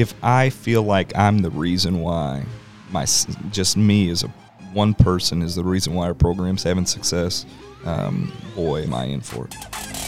[0.00, 2.42] if I feel like I'm the reason why
[2.90, 3.04] my
[3.50, 4.28] just me as a
[4.72, 7.44] one person is the reason why our program's having success,
[7.84, 9.99] um, boy, am I in for it.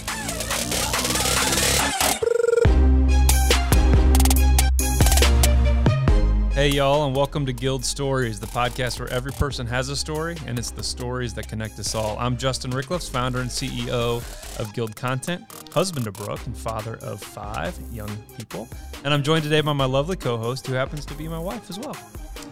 [6.63, 10.37] Hey, y'all, and welcome to Guild Stories, the podcast where every person has a story,
[10.47, 12.17] and it's the stories that connect us all.
[12.21, 14.23] I'm Justin Rickliffs, founder and CEO
[14.61, 18.69] of Guild Content, husband to Brooke, and father of five young people.
[19.03, 21.69] And I'm joined today by my lovely co host, who happens to be my wife
[21.69, 21.97] as well.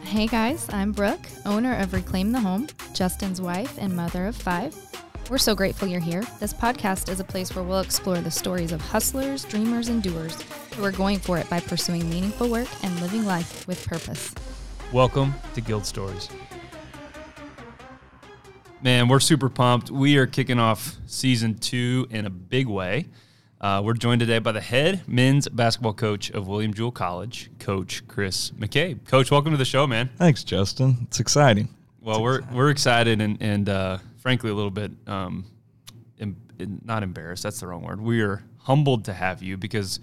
[0.02, 4.74] Hey guys, I'm Brooke, owner of Reclaim the Home, Justin's wife and mother of five.
[5.30, 6.24] We're so grateful you're here.
[6.40, 10.42] This podcast is a place where we'll explore the stories of hustlers, dreamers, and doers
[10.74, 14.34] who are going for it by pursuing meaningful work and living life with purpose.
[14.92, 16.28] Welcome to Guild Stories.
[18.82, 19.92] Man, we're super pumped.
[19.92, 23.06] We are kicking off season two in a big way.
[23.60, 28.02] Uh, we're joined today by the head men's basketball coach of William Jewell College, Coach
[28.08, 29.06] Chris McCabe.
[29.06, 30.10] Coach, welcome to the show, man.
[30.16, 30.96] Thanks, Justin.
[31.02, 31.68] It's exciting.
[32.00, 32.56] Well, it's we're exciting.
[32.56, 35.44] we're excited and and uh, frankly a little bit um,
[36.20, 36.36] em-
[36.84, 37.42] not embarrassed.
[37.42, 38.00] That's the wrong word.
[38.00, 39.98] We are humbled to have you because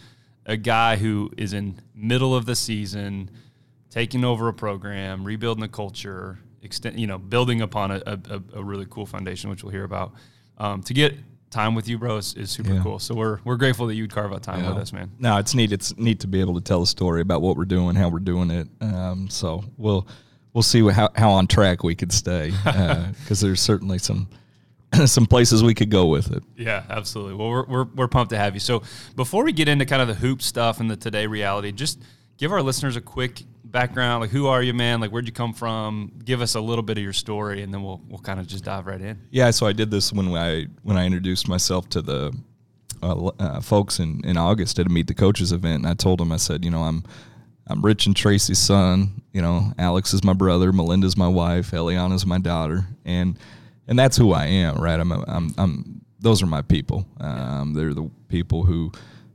[0.45, 3.29] a guy who is in middle of the season,
[3.89, 8.63] taking over a program, rebuilding the culture, extend, you know, building upon a, a, a
[8.63, 10.13] really cool foundation, which we'll hear about.
[10.57, 11.13] Um, to get
[11.51, 12.81] time with you, bro, is, is super Yeah.
[12.83, 12.99] cool.
[12.99, 14.69] So we're we're grateful that you'd carve out time Yeah.
[14.73, 15.11] with us, man.
[15.19, 15.71] No, it's neat.
[15.71, 18.19] It's neat to be able to tell a story about what we're doing, how we're
[18.19, 18.67] doing it.
[18.81, 20.07] Um, so we'll
[20.57, 24.27] we'll see how how on track we could stay because there's certainly some
[25.05, 26.41] some places we could go with it.
[26.55, 27.35] Yeah, absolutely.
[27.35, 28.59] Well, we're, we're, we're pumped to have you.
[28.59, 28.81] So,
[29.15, 32.01] before we get into kind of the hoop stuff and the today reality, just
[32.37, 34.21] give our listeners a quick background.
[34.21, 34.99] Like, who are you, man?
[34.99, 36.13] Like, where'd you come from?
[36.23, 38.63] Give us a little bit of your story, and then we'll we'll kind of just
[38.63, 39.19] dive right in.
[39.29, 42.35] Yeah, so I did this when I when I introduced myself to the
[43.03, 46.19] uh, uh, folks in, in August at a meet the coaches event, and I told
[46.19, 47.03] them I said, you know, I'm
[47.69, 49.21] I'm Rich and Tracy's son.
[49.33, 53.37] You know, Alex is my brother, Melinda's my wife, Eliana's my daughter, and
[53.87, 54.99] and that's who I am, right?
[54.99, 57.05] I'm I'm I'm those are my people.
[57.19, 58.91] Um, they're the people who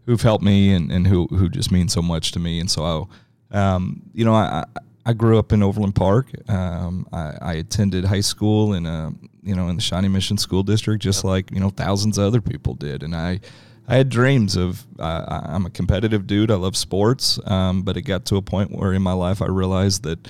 [0.07, 3.09] who've helped me and, and who who just mean so much to me, and so
[3.51, 4.65] I, um, you know, I.
[4.75, 6.31] I I grew up in Overland Park.
[6.49, 9.13] Um, I, I attended high school in a
[9.43, 12.41] you know in the Shawnee Mission School District, just like you know thousands of other
[12.41, 13.03] people did.
[13.03, 13.41] And I
[13.89, 16.51] I had dreams of uh, I- I'm a competitive dude.
[16.51, 19.47] I love sports, um, but it got to a point where in my life I
[19.47, 20.29] realized that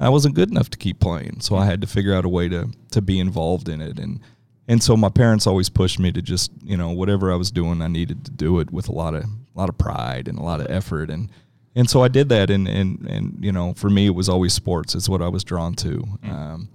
[0.00, 1.40] I wasn't good enough to keep playing.
[1.40, 3.98] So I had to figure out a way to to be involved in it.
[3.98, 4.20] And
[4.66, 7.82] and so my parents always pushed me to just you know whatever I was doing,
[7.82, 10.42] I needed to do it with a lot of a lot of pride and a
[10.42, 11.30] lot of effort and
[11.76, 14.52] and so I did that, and and and you know, for me, it was always
[14.52, 14.96] sports.
[14.96, 16.68] It's what I was drawn to, um,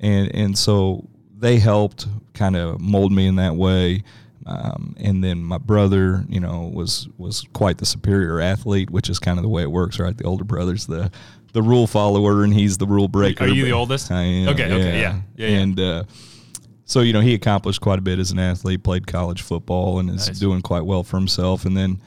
[0.00, 1.08] and and so
[1.38, 4.02] they helped kind of mold me in that way.
[4.46, 9.18] Um, and then my brother, you know, was was quite the superior athlete, which is
[9.18, 10.16] kind of the way it works, right?
[10.16, 11.10] The older brother's the
[11.52, 13.44] the rule follower, and he's the rule breaker.
[13.44, 14.10] Are you the oldest?
[14.10, 14.48] I am.
[14.50, 15.20] Okay, okay, yeah.
[15.36, 15.58] Yeah, yeah.
[15.60, 16.04] And uh,
[16.84, 18.82] so you know, he accomplished quite a bit as an athlete.
[18.82, 20.38] Played college football and is Nice.
[20.38, 21.64] doing quite well for himself.
[21.64, 22.02] And then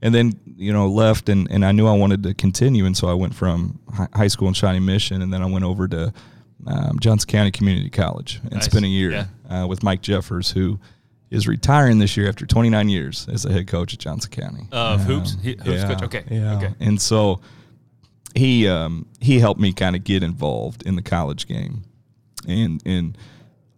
[0.00, 3.08] and then you know left and, and I knew I wanted to continue and so
[3.08, 3.78] I went from
[4.14, 6.12] high school in Shawnee Mission and then I went over to
[6.66, 8.66] um, Johnson County Community College and Nice.
[8.66, 9.26] spent a year Yeah.
[9.62, 10.78] uh, with Mike Jeffers who
[11.30, 15.00] is retiring this year after 29 years as a head coach at Johnson County Of
[15.00, 15.36] Um, hoops?
[15.42, 16.02] He- hoops coach.
[16.02, 16.56] Okay, yeah.
[16.56, 16.74] okay.
[16.80, 17.40] and so
[18.34, 21.82] he um, he helped me kind of get involved in the college game
[22.46, 23.16] and and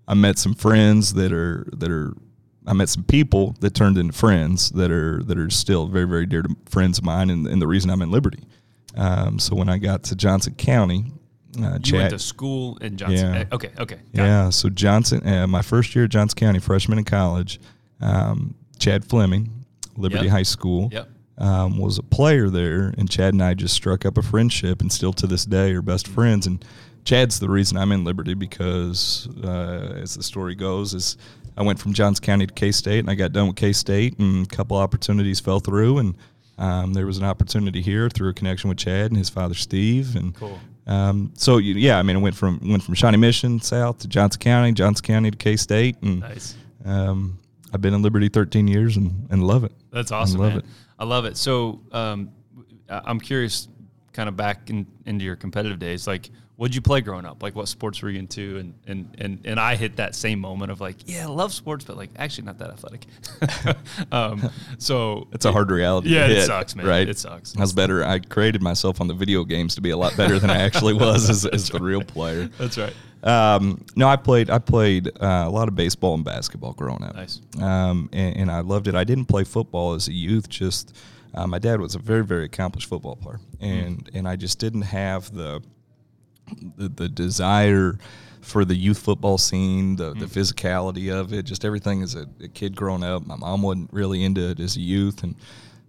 [0.08, 2.14] I met some friends that are that are
[2.66, 6.26] I met some people that turned into friends that are that are still very very
[6.26, 8.42] dear to friends of mine and, and the reason I'm in Liberty.
[8.96, 11.12] Um, so when I got to Johnson County,
[11.64, 13.34] uh, You went to school in Johnson.
[13.34, 13.40] Yeah.
[13.40, 13.96] eh, Okay, okay.
[14.14, 14.26] got it.
[14.26, 17.60] yeah, so Johnson, uh, my first year at Johnson County, freshman in college,
[18.00, 19.64] um, Chad Fleming,
[19.96, 20.32] Liberty Yep.
[20.32, 21.08] High School, Yep.
[21.38, 24.92] um, was a player there, and Chad and I just struck up a friendship, and
[24.92, 26.46] still to this day are best friends.
[26.46, 26.64] And
[27.04, 31.16] Chad's the reason I'm in Liberty because, uh, as the story goes, is
[31.56, 34.18] I went from Johnson County to K State, and I got done with K State,
[34.18, 36.14] and a couple opportunities fell through, and
[36.58, 40.16] um, there was an opportunity here through a connection with Chad and his father Steve,
[40.16, 40.58] and Cool.
[40.86, 44.08] Um, so you, yeah, I mean, I went from went from Shawnee Mission South to
[44.08, 46.54] Johnson County, Johnson County to K State, and Nice.
[46.84, 47.38] um,
[47.72, 49.72] I've been in Liberty 13 years and, and love it.
[49.90, 50.40] That's awesome.
[50.40, 50.58] I love man.
[50.60, 50.64] it.
[50.98, 51.36] I love it.
[51.36, 52.30] So um,
[52.88, 53.68] I'm curious,
[54.12, 56.06] kind of back in, into your competitive days.
[56.06, 57.42] Like, what'd you play growing up?
[57.42, 58.58] Like, what sports were you into?
[58.58, 61.84] And and and and I hit that same moment of like, yeah, I love sports,
[61.84, 63.06] but like, actually not that athletic.
[64.12, 66.10] um, so It's a hard reality.
[66.10, 66.86] Yeah, it sucks, man.
[66.86, 67.08] Right?
[67.08, 67.56] It sucks.
[67.56, 68.04] I was better.
[68.04, 70.94] I created myself on the video games to be a lot better than I actually
[70.94, 72.48] was as, as the real player.
[72.58, 72.94] That's right.
[73.22, 74.50] Um, no, I played.
[74.50, 77.16] I played uh, a lot of baseball and basketball growing up.
[77.16, 77.40] Nice.
[77.60, 78.94] Um, and, and I loved it.
[78.94, 80.48] I didn't play football as a youth.
[80.48, 80.96] Just
[81.34, 84.82] uh, my dad was a very very accomplished football player, and and I just didn't
[84.82, 85.60] have the
[86.76, 87.98] the, the desire
[88.40, 92.46] for the youth football scene, the, the physicality of it, just everything as a, a
[92.46, 93.26] kid growing up.
[93.26, 95.34] My mom wasn't really into it as a youth, and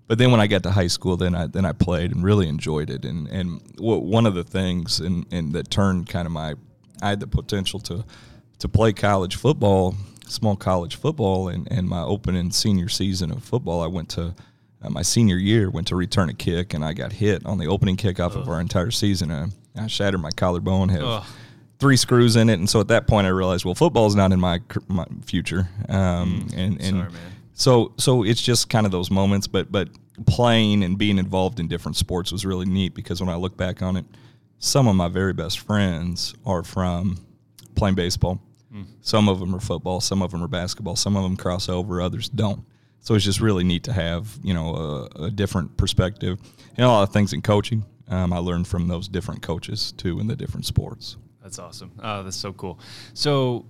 [0.07, 2.48] but then when I got to high school, then I then I played and really
[2.48, 3.06] enjoyed it.
[3.06, 6.56] And and w- one of the things and and that turned kind of my
[7.01, 8.04] I had the potential to
[8.59, 9.95] to play college football,
[10.27, 14.33] small college football, and and my opening senior season of football, I went to.
[14.80, 17.65] Uh, my senior year, went to return a kick, and I got hit on the
[17.65, 19.51] opening kickoff of our entire season.
[19.79, 21.24] I shattered my collarbone, have Ugh.
[21.79, 24.39] three screws in it, and so at that point I realized, well, football's not in
[24.39, 27.12] my my future, um, and and Sorry,
[27.53, 29.89] so so it's just kind of those moments, but but
[30.25, 33.81] playing and being involved in different sports was really neat because when I look back
[33.81, 34.06] on it,
[34.59, 37.18] some of my very best friends are from
[37.75, 38.41] playing baseball.
[39.01, 42.01] Some of them are football, some of them are basketball, some of them cross over,
[42.01, 42.63] others don't.
[43.00, 44.75] So it's just really neat to have you know
[45.15, 46.39] a, a different perspective
[46.75, 47.85] and a lot of things in coaching.
[48.09, 51.18] Um, I learned from those different coaches too in the different sports.
[51.44, 51.92] That's awesome.
[52.01, 52.80] Oh, that's so cool.
[53.13, 53.65] So,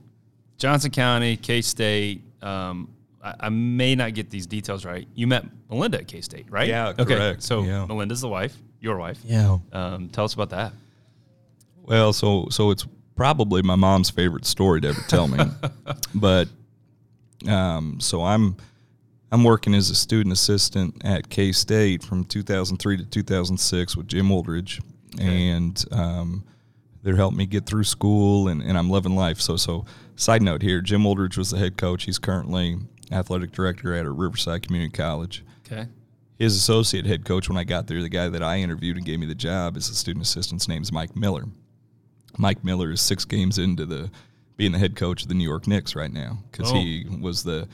[0.57, 2.22] Johnson County, K State.
[2.42, 2.89] Um,
[3.24, 5.07] I, I may not get these details right.
[5.16, 6.68] You met Melinda at K State, right?
[6.68, 7.06] Yeah, Okay.
[7.06, 7.44] correct.
[7.44, 7.86] So Yeah.
[7.86, 9.19] Melinda's the wife, your wife.
[9.25, 9.57] Yeah.
[9.74, 10.72] Um, tell us about that.
[11.84, 12.86] Well, so so it's
[13.16, 15.39] probably my mom's favorite story to ever tell me.
[16.16, 16.48] but
[17.48, 18.57] um, so I'm
[19.31, 24.29] I'm working as a student assistant at K State from 2003 to 2006 with Jim
[24.29, 24.81] Wooldridge,
[25.19, 26.44] and um,
[27.03, 29.39] they're helping me get through school, and, and I'm loving life.
[29.41, 29.85] So so
[30.15, 32.03] side note here, Jim Wooldridge was the head coach.
[32.06, 32.77] He's currently
[33.12, 35.88] athletic director at Riverside Community College Okay.
[36.38, 39.19] his associate head coach when I got there, the guy that I interviewed and gave
[39.19, 41.45] me the job as a student assistant's name's Mike Miller.
[42.38, 44.09] Mike Miller is six games into the
[44.57, 46.75] being the head coach of the New York Knicks right now because Oh.
[46.75, 47.68] he was the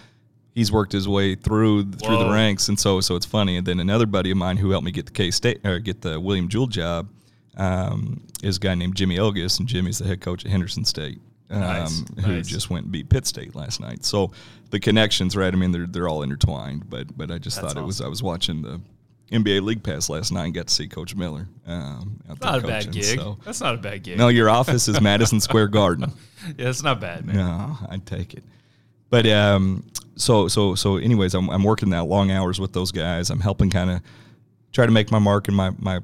[0.54, 3.58] he's worked his way through through the ranks and so so it's funny.
[3.58, 6.02] And then another buddy of mine who helped me get the K State or get
[6.02, 7.08] the William Jewell job
[7.58, 11.20] um, is a guy named Jimmy Ogus, and Jimmy's the head coach at Henderson State.
[11.50, 12.48] Um, Nice, who nice.
[12.48, 14.04] just went and beat Pitt State last night.
[14.06, 14.32] So
[14.72, 15.54] the connections, right?
[15.54, 16.90] I mean, they're they're all intertwined.
[16.90, 18.82] But but I just That's thought it was I was watching the
[19.32, 21.48] NBA League Pass last night and got to see Coach Miller.
[21.68, 23.04] Um, out Not a bad gig.
[23.20, 24.18] so- That's not a bad gig.
[24.18, 26.12] No, your office is Madison Square Garden.
[26.58, 27.38] Yeah, it's not bad, man.
[27.38, 28.44] No, I'd take it.
[29.14, 30.98] But um, so so so.
[30.98, 33.30] Anyways, I'm I'm working that long hours with those guys.
[33.30, 34.02] I'm helping kind of
[34.72, 36.00] try to make my mark in my my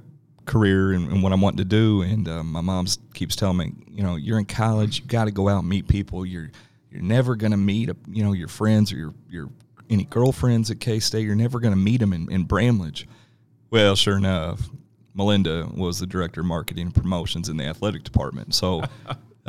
[0.46, 2.04] career and, and what I'm wanting to do.
[2.04, 2.86] And um, my mom
[3.16, 5.00] keeps telling me, you know, you're in college.
[5.00, 6.24] You got to go out and meet people.
[6.24, 6.52] You're
[6.92, 9.50] you're never gonna meet, you know, your friends or your your
[9.90, 11.26] any girlfriends at K State.
[11.26, 13.08] You're never gonna meet them in, in Bramlage.
[13.72, 14.70] Well, sure enough,
[15.16, 18.54] Melinda was the director of marketing and promotions in the athletic department.
[18.54, 18.84] So,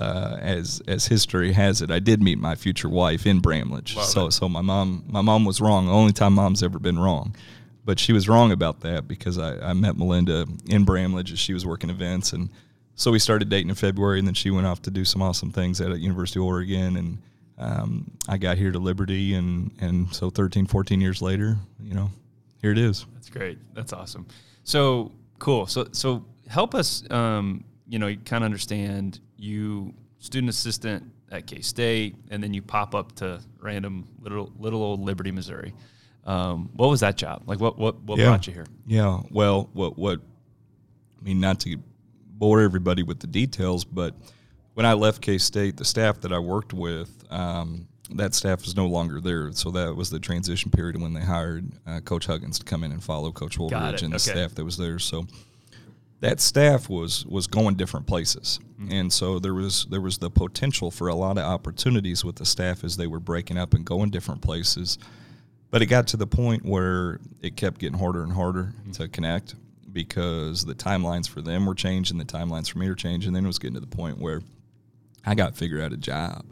[0.01, 3.97] uh, as as history has it, I did meet my future wife in Bramlage.
[3.97, 5.87] Love so so my mom my mom was wrong.
[5.87, 7.37] The only time mom's ever been wrong,
[7.85, 11.53] but she was wrong about that because I, I met Melinda in Bramlage as she
[11.53, 12.49] was working events, and
[12.95, 15.51] so we started dating in February, and then she went off to do some awesome
[15.51, 17.19] things at University of Oregon, and
[17.59, 22.11] um, I got here to Liberty, and and so 13, 14 years later, you know,
[22.63, 23.05] here it is.
[23.13, 23.59] That's great.
[23.75, 24.27] That's awesome.
[24.65, 25.67] So cool.
[25.67, 27.09] So so help us.
[27.11, 32.63] Um, you know, kind of understand you student assistant at K State, and then you
[32.63, 35.73] pop up to random little little old Liberty, Missouri.
[36.25, 37.61] Um, what was that job like?
[37.61, 38.27] What what what Yeah.
[38.27, 38.67] brought you here?
[38.87, 39.21] Yeah.
[39.31, 40.21] Well, what what
[41.21, 41.77] I mean, not to
[42.35, 44.15] bore everybody with the details, but
[44.75, 48.75] when I left K State, the staff that I worked with, um, that staff is
[48.77, 49.53] no longer there.
[49.53, 52.93] So that was the transition period when they hired uh, Coach Huggins to come in
[52.93, 54.33] and follow Coach Wooldridge and the Okay.
[54.33, 54.99] staff that was there.
[54.99, 55.27] So
[56.21, 58.61] that staff was was going different places,
[58.91, 62.45] and so there was there was the potential for a lot of opportunities with the
[62.45, 64.99] staff as they were breaking up and going different places.
[65.71, 69.55] But it got to the point where it kept getting harder and harder to connect
[69.93, 73.29] because the timelines for them were changing, the timelines for me were changing.
[73.29, 74.43] And then it was getting to the point where
[75.25, 76.45] I got to figure out a job.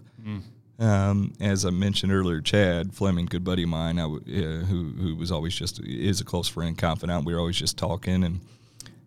[0.79, 4.91] Um, as I mentioned earlier, Chad Fleming, good buddy of mine, I w- uh, who
[4.93, 7.25] who was always just is a close friend, confidant.
[7.25, 8.41] We were always just talking, and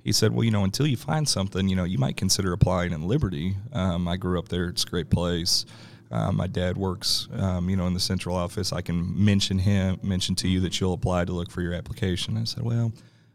[0.04, 2.92] he said, "Well, you know, until you find something, you know, you might consider applying
[2.92, 3.56] in Liberty.
[3.74, 5.66] Um, I grew up there; it's a great place.
[6.12, 8.74] Uh, my dad works, um, you know, in the central office.
[8.74, 12.38] I can mention him, mention to you that you'll apply to look for your application."
[12.38, 12.92] I said, "Well,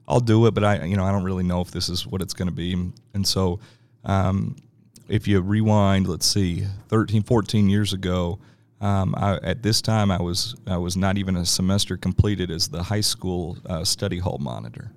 [0.09, 2.23] I'll do it, but I, you know, I don't really know if this is what
[2.23, 3.61] it's going to be." And so,
[4.05, 4.57] um,
[5.09, 8.39] if you rewind, let's see, 13, 14 years ago,
[8.81, 12.69] um, I, at this time I was I was not even a semester completed as
[12.69, 14.91] the high school uh, study hall monitor,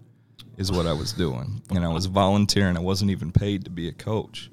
[0.59, 2.77] is what I was doing, and I was volunteering.
[2.77, 4.51] I wasn't even paid to be a coach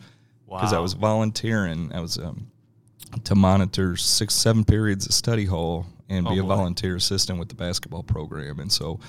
[0.48, 1.92] because I was volunteering.
[1.92, 2.46] I was um,
[3.25, 6.48] to monitor six, seven periods of study hall and be Oh, a boy.
[6.56, 9.00] volunteer assistant with the basketball program, and so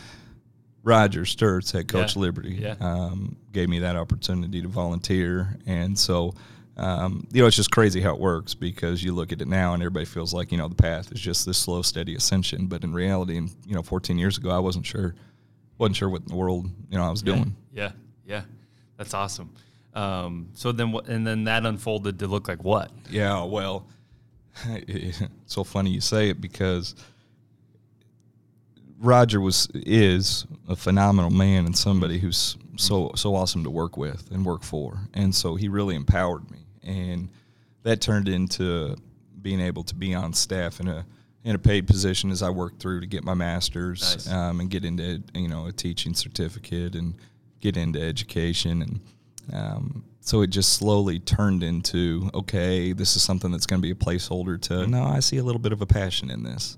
[0.83, 2.21] Roger Sturts, head coach Yeah.
[2.21, 2.75] Liberty, Yeah.
[2.79, 6.33] um, gave me that opportunity to volunteer, and so.
[6.79, 9.73] Um, you know, it's just crazy how it works because you look at it now
[9.73, 12.67] and everybody feels like, you know, the path is just this slow, steady ascension.
[12.67, 15.15] But in reality, and you know, 14 years ago, I wasn't sure,
[15.77, 17.55] wasn't sure what in the world, you know, I was doing.
[17.73, 17.91] Yeah,
[18.25, 18.41] yeah,
[18.97, 19.53] that's awesome.
[19.93, 21.07] Um, so then, what?
[21.07, 22.91] And then that unfolded to look like what?
[23.09, 23.87] Yeah, well,
[24.65, 26.95] it's so funny you say it because
[28.99, 34.29] Roger was is a phenomenal man and somebody who's so so awesome to work with
[34.31, 37.29] and work for, and so he really empowered me, and
[37.83, 38.95] that turned into
[39.41, 41.05] being able to be on staff in a
[41.47, 44.31] in a paid position as I worked through to get my master's Nice.
[44.31, 47.15] um, and get into you know a teaching certificate and
[47.61, 48.81] get into education.
[48.81, 48.99] And
[49.53, 53.91] um, so it just slowly turned into okay this is something that's going to be
[53.91, 56.77] a placeholder to no I see a little bit of a passion in this.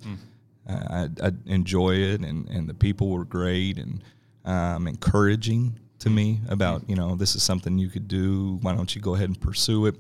[0.70, 4.04] Uh, I, I enjoy it and, and the people were great and
[4.46, 8.96] um, encouraging to me about you know this is something you could do why don't
[8.96, 9.96] you go ahead and pursue it?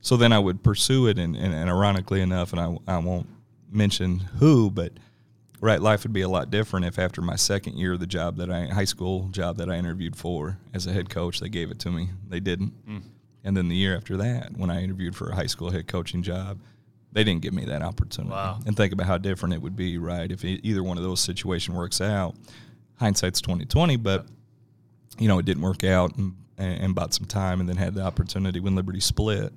[0.00, 3.26] So then I would pursue it, and, and, and ironically enough, and I, I won't
[3.70, 4.92] mention who, but
[5.60, 8.36] right, life would be a lot different if after my second year of the job
[8.36, 11.70] that I high school job that I interviewed for as a head coach, they gave
[11.70, 12.10] it to me.
[12.28, 12.72] They didn't,
[13.44, 16.22] and then the year after that, when I interviewed for a high school head coaching
[16.22, 16.60] job,
[17.12, 18.32] they didn't give me that opportunity.
[18.32, 18.60] Wow.
[18.66, 20.30] And think about how different it would be, right?
[20.30, 22.34] If either one of those situation works out,
[22.96, 24.26] hindsight's twenty twenty, but
[25.18, 28.02] you know, it didn't work out and, and bought some time and then had the
[28.02, 29.52] opportunity when Liberty split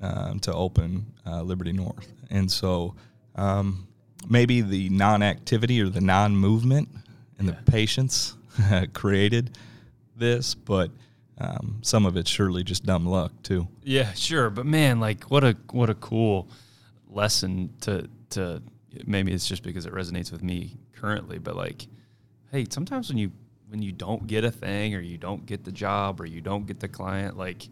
[0.00, 2.10] um, to open uh, Liberty North.
[2.30, 2.94] And so
[3.36, 3.86] um,
[4.28, 6.88] maybe the non activity or the non movement
[7.38, 7.54] and Yeah.
[7.64, 8.36] the patience
[8.92, 9.56] created
[10.16, 10.90] this, but
[11.38, 13.66] um, some of it's surely just dumb luck too.
[13.82, 16.48] Yeah, sure, but man, like what a what a cool
[17.08, 18.62] lesson to to
[19.06, 21.86] maybe it's just because it resonates with me currently, but like
[22.50, 23.32] hey, sometimes when you
[23.68, 26.66] when you don't get a thing or you don't get the job or you don't
[26.66, 27.66] get the client, like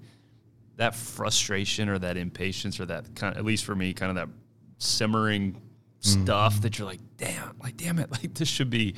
[0.77, 4.17] that frustration or that impatience or that kind of, at least for me, kind of
[4.17, 4.35] that
[4.81, 5.61] simmering
[6.01, 8.95] stuff that you're like, damn, like damn it, like this should be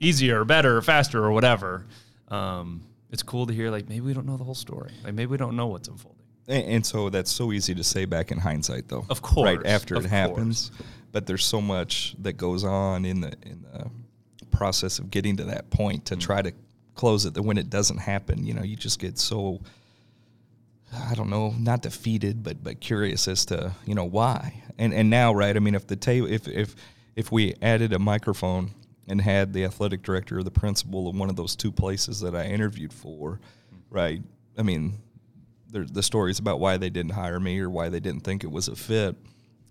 [0.00, 1.86] easier or better or faster or whatever.
[2.28, 4.92] Um, it's cool to hear like maybe we don't know the whole story.
[5.02, 6.22] Like maybe we don't know what's unfolding.
[6.48, 9.04] And, and so that's so easy to say back in hindsight, though.
[9.10, 10.70] Of course, right after it happens.
[11.12, 13.90] But there's so much that goes on in the in the
[14.50, 16.18] process of getting to that point Mm-hmm.
[16.18, 16.52] to try to
[16.94, 17.34] close it.
[17.34, 19.60] That when it doesn't happen, you know, you just get so
[21.10, 24.62] I don't know, not defeated, but but curious as to you know why.
[24.78, 25.56] And and now, right?
[25.56, 26.74] I mean, if the table, if if
[27.14, 28.72] if we added a microphone
[29.08, 32.34] and had the athletic director or the principal of one of those two places that
[32.34, 33.40] I interviewed for,
[33.88, 34.20] right?
[34.58, 34.94] I mean,
[35.70, 38.50] there, the stories about why they didn't hire me or why they didn't think it
[38.50, 39.16] was a fit.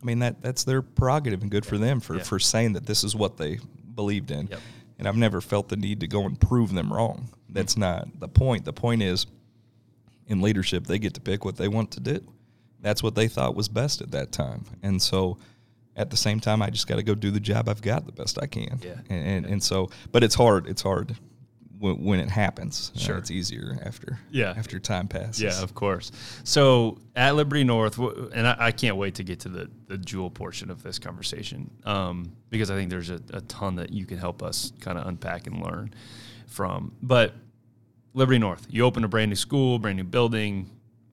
[0.01, 2.23] I mean, that that's their prerogative and good for them for Yeah.
[2.23, 3.59] for saying that this is what they
[3.95, 4.47] believed in.
[4.47, 4.59] Yep.
[4.97, 7.29] And I've never felt the need to go and prove them wrong.
[7.49, 7.81] That's mm-hmm.
[7.81, 8.65] not the point.
[8.65, 9.25] The point is
[10.27, 12.19] in leadership, they get to pick what they want to do.
[12.81, 14.65] That's what they thought was best at that time.
[14.83, 15.37] And so
[15.95, 18.11] at the same time, I just got to go do the job I've got the
[18.11, 18.79] best I can.
[18.83, 18.95] Yeah.
[19.09, 20.67] And, and, and so, but it's hard.
[20.67, 21.15] It's hard
[21.79, 22.91] when, when it happens.
[22.95, 23.17] Uh, Sure.
[23.17, 24.53] it's easier after, Yeah.
[24.57, 25.41] after time passes.
[25.41, 26.11] Yeah, of course.
[26.43, 30.29] So at Liberty North, and I, I can't wait to get to the, the Jewell
[30.29, 34.17] portion of this conversation um, because I think there's a, a ton that you can
[34.17, 35.93] help us kind of unpack and learn
[36.47, 36.93] from.
[37.01, 37.33] But
[38.15, 40.69] Liberty North, you open a brand new school, brand new building,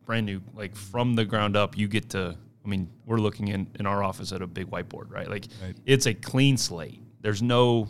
[0.07, 3.67] brand new, like from the ground up, you get to, I mean, we're looking in,
[3.79, 5.29] in our office at a big whiteboard, right?
[5.29, 5.77] Like Right.
[5.85, 7.03] it's a clean slate.
[7.21, 7.89] There's no,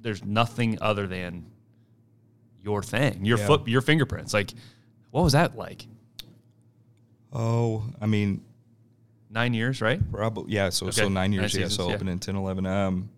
[0.00, 1.46] there's nothing other than
[2.60, 3.46] your thing, your Yeah.
[3.46, 4.34] foot, your fingerprints.
[4.34, 4.52] Like,
[5.12, 5.86] what was that like?
[7.32, 8.42] Oh, I mean,
[9.32, 10.00] Nine years, right?
[10.10, 10.70] Probably, yeah.
[10.70, 11.66] So, so Okay, nine nine years, yeah.
[11.66, 11.94] seasons, So yeah.
[11.94, 12.66] open in 10, 11.
[12.66, 13.10] Um,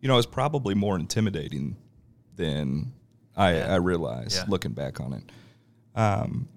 [0.00, 1.76] you know, it's probably more intimidating
[2.36, 2.90] than
[3.36, 3.72] I, Yeah.
[3.72, 4.44] I realized Yeah.
[4.48, 5.22] looking back on it.
[5.94, 6.48] Um,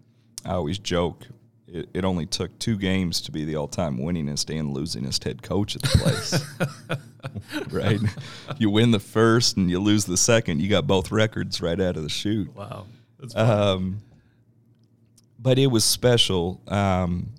[0.46, 1.28] I always joke
[1.68, 5.76] it, it only took two games to be the all-time winningest and losingest head coach
[5.76, 7.70] at the place.
[7.72, 8.00] right?
[8.58, 10.62] You win the first and you lose the second.
[10.62, 12.56] You got both records right out of the chute.
[12.56, 12.86] Wow.
[13.20, 13.98] That's Um,
[15.40, 16.62] but it was special.
[16.70, 17.32] Um,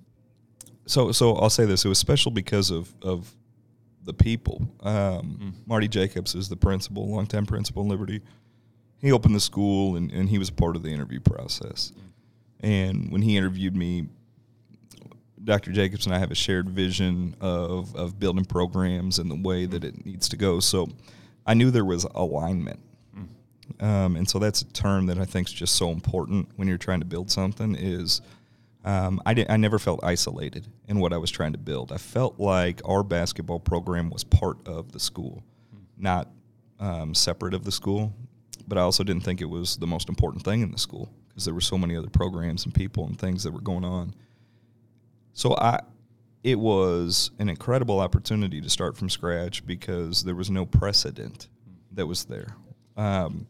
[0.85, 3.31] so, so I'll say this: it was special because of of
[4.03, 4.67] the people.
[4.81, 8.21] Um, Marty Jacobs is the principal, longtime principal in Liberty.
[8.99, 11.91] He opened the school, and, and he was part of the interview process.
[12.59, 14.07] And when he interviewed me,
[15.43, 15.71] Dr.
[15.71, 19.83] Jacobs and I have a shared vision of of building programs and the way that
[19.85, 20.59] it needs to go.
[20.59, 20.89] So,
[21.45, 22.79] I knew there was alignment.
[23.79, 26.77] Um, and so that's a term that I think is just so important when you're
[26.77, 27.75] trying to build something.
[27.75, 28.21] Is
[28.83, 31.91] um, I, I never felt isolated in what I was trying to build.
[31.91, 35.43] I felt like our basketball program was part of the school,
[35.97, 36.29] not
[36.79, 38.13] um, separate of the school.
[38.67, 41.45] But I also didn't think it was the most important thing in the school because
[41.45, 44.13] there were so many other programs and people and things that were going on.
[45.33, 45.79] So I,
[46.43, 51.47] it was an incredible opportunity to start from scratch because there was no precedent
[51.93, 52.55] that was there.
[52.97, 53.47] Um,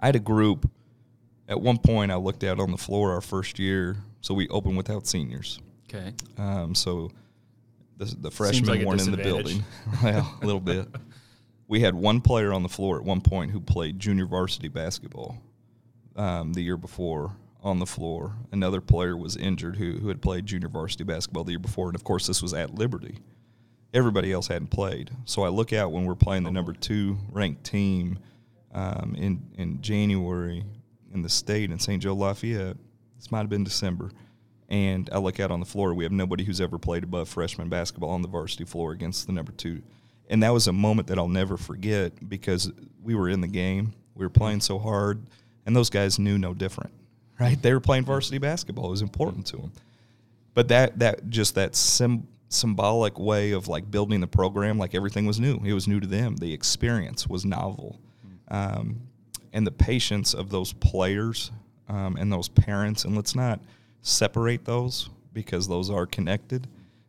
[0.00, 0.70] I had a group.
[1.48, 4.76] At one point, I looked out on the floor our first year, so we opened
[4.76, 5.58] without seniors.
[5.88, 6.12] Okay.
[6.38, 7.10] Um, so
[7.98, 9.62] the, the freshmen like weren't in the building.
[10.02, 10.88] well, a little bit.
[11.66, 15.38] We had one player on the floor at one point who played junior varsity basketball
[16.16, 18.36] um, the year before on the floor.
[18.52, 21.88] Another player was injured who, who had played junior varsity basketball the year before.
[21.88, 23.18] And of course, this was at Liberty.
[23.94, 25.10] Everybody else hadn't played.
[25.24, 28.18] So I look out when we're playing the number two ranked team
[28.72, 30.64] um, in, in January
[31.14, 32.02] in the state in St.
[32.02, 32.76] Joe Lafayette.
[33.16, 34.10] This might have been December.
[34.68, 35.94] And I look out on the floor.
[35.94, 39.32] We have nobody who's ever played above freshman basketball on the varsity floor against the
[39.32, 39.82] number two.
[40.34, 43.92] And that was a moment that I'll never forget because we were in the game.
[44.16, 45.24] We were playing so hard,
[45.64, 46.92] and those guys knew no different,
[47.40, 47.62] right?
[47.62, 48.86] They were playing varsity basketball.
[48.86, 49.72] It was important to them.
[50.52, 55.24] But that that just that sim, symbolic way of like building the program, like everything
[55.24, 55.60] was new.
[55.64, 56.34] It was new to them.
[56.34, 58.00] The experience was novel,
[58.48, 59.02] um,
[59.52, 61.52] and the patience of those players
[61.88, 63.04] um, and those parents.
[63.04, 63.60] And let's not
[64.02, 66.66] separate those because those are connected.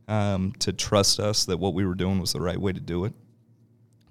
[0.08, 3.06] Um, to trust us that what we were doing was the right way to do
[3.06, 3.14] it.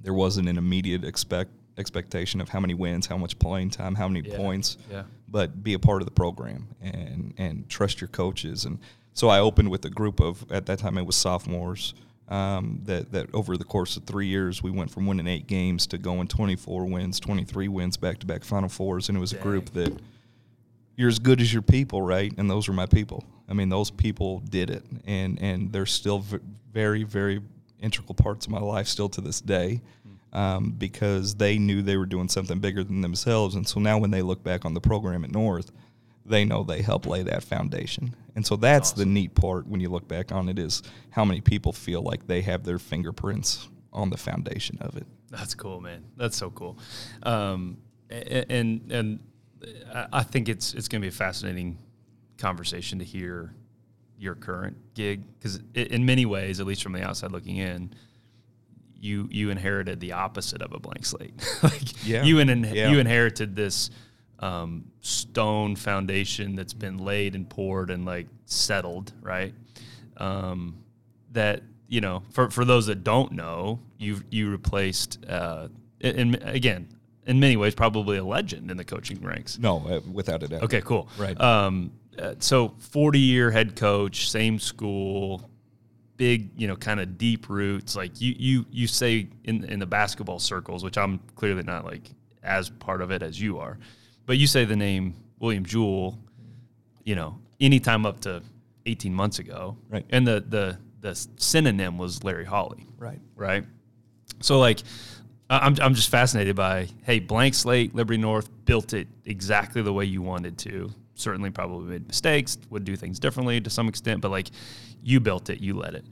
[0.03, 4.07] There wasn't an immediate expect expectation of how many wins, how much playing time, how
[4.09, 4.37] many Yeah.
[4.37, 5.05] points Yeah.
[5.29, 8.65] but be a part of the program and and trust your coaches.
[8.65, 8.79] And
[9.13, 11.95] so I opened with a group of at that time it was sophomores.
[12.29, 15.87] Um, that that over the course of three years we went from winning eight games
[15.89, 19.37] to going 24 wins, 23 wins, back to back Final Fours, and it was a
[19.39, 19.93] group that
[20.97, 22.33] you're as good as your people, right?
[22.39, 23.25] And those are my people.
[23.49, 26.39] I mean, those people did it, and and they're still v-
[26.73, 27.41] very very
[27.81, 29.81] integral parts of my life still to this day.
[30.33, 33.55] Um, because they knew they were doing something bigger than themselves.
[33.55, 35.71] And so now when they look back on the program at North,
[36.27, 38.17] they know they helped lay that foundation.
[38.35, 41.41] And so that's the neat part when you look back on it is how many
[41.41, 45.07] people feel like they have their fingerprints on the foundation of it.
[45.31, 46.05] That's cool, man.
[46.17, 46.79] That's so cool.
[47.23, 47.79] Um,
[48.11, 49.21] and and
[50.13, 51.79] I- think it's it's going to be a fascinating
[52.39, 53.55] conversation to hear
[54.19, 57.93] your current gig because in many ways, at least from the outside looking in,
[58.97, 61.35] you you inherited the opposite of a blank slate.
[61.63, 62.23] like Yeah.
[62.23, 62.91] you in, Yeah.
[62.91, 63.91] you inherited this
[64.41, 69.55] um, stone foundation that's been laid and poured and like settled, right?
[70.17, 70.83] Um,
[71.33, 75.69] that you know, for for those that don't know, you you replaced, uh,
[76.01, 76.89] in again,
[77.27, 79.59] in many ways, probably a legend in the coaching ranks.
[79.59, 80.63] No, uh, without a doubt.
[80.65, 81.09] Okay, cool.
[81.19, 81.39] Right.
[81.41, 85.49] Um, uh, so 40 year head coach, same school,
[86.17, 87.97] big, you know, kind of deep roots.
[87.97, 92.11] Like you, you, you say in in the basketball circles, which I'm clearly not like
[92.43, 93.79] as part of it as you are,
[94.27, 96.19] but you say the name William Jewell,
[97.05, 98.43] you know, anytime up to
[98.87, 100.05] 18 months ago, Right.
[100.11, 103.21] And the the the synonym was Larry Holley Right.
[103.35, 103.65] right?
[104.41, 104.83] So like,
[105.51, 110.05] I'm I'm just fascinated by hey, blank slate, Liberty North built it exactly the way
[110.07, 110.91] you wanted to.
[111.15, 114.49] Certainly, probably made mistakes, would do things differently to some extent, but like,
[115.03, 116.05] you built it, you led it.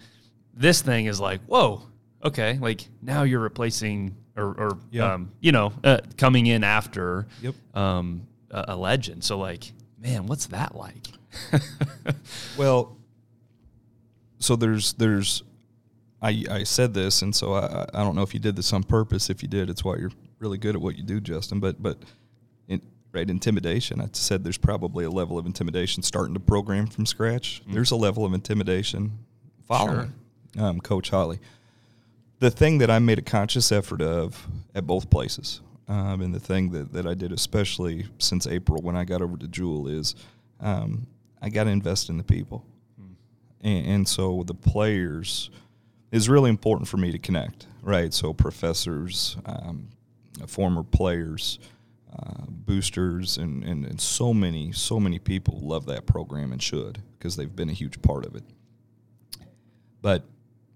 [0.55, 1.83] This thing is like, whoa,
[2.23, 5.15] okay, like now you're replacing or, or Yeah.
[5.15, 7.55] um, you know, uh, coming in after Yep.
[7.75, 9.25] um, a, a legend.
[9.25, 11.09] So like, man, what's that like?
[12.59, 12.97] Well,
[14.39, 15.43] so there's there's
[16.23, 18.85] I I said this, and so I I don't know if you did this on
[18.85, 19.29] purpose.
[19.29, 21.61] If you did, it's why you're really good at what you do, Justin.
[21.61, 21.99] But but
[22.69, 22.81] in,
[23.13, 24.01] right intimidation.
[24.01, 27.63] I said there's probably a level of intimidation starting to program from scratch.
[27.67, 29.19] There's a level of intimidation
[29.67, 30.13] following
[30.59, 31.39] um, Coach Holley.
[32.39, 36.41] The thing that I made a conscious effort of at both places, um, and the
[36.41, 40.15] thing that, that I did especially since April when I got over to Jewell is
[40.61, 41.07] um,
[41.41, 42.65] I got to invest in the people.
[43.61, 45.51] And, and so the players
[46.13, 48.13] is really important for me to connect, right?
[48.15, 49.89] So professors, um,
[50.47, 51.59] former players,
[52.13, 57.03] uh, boosters, and, and, and so many, so many people love that program and should
[57.19, 58.45] because they've been a huge part of it.
[60.03, 60.25] But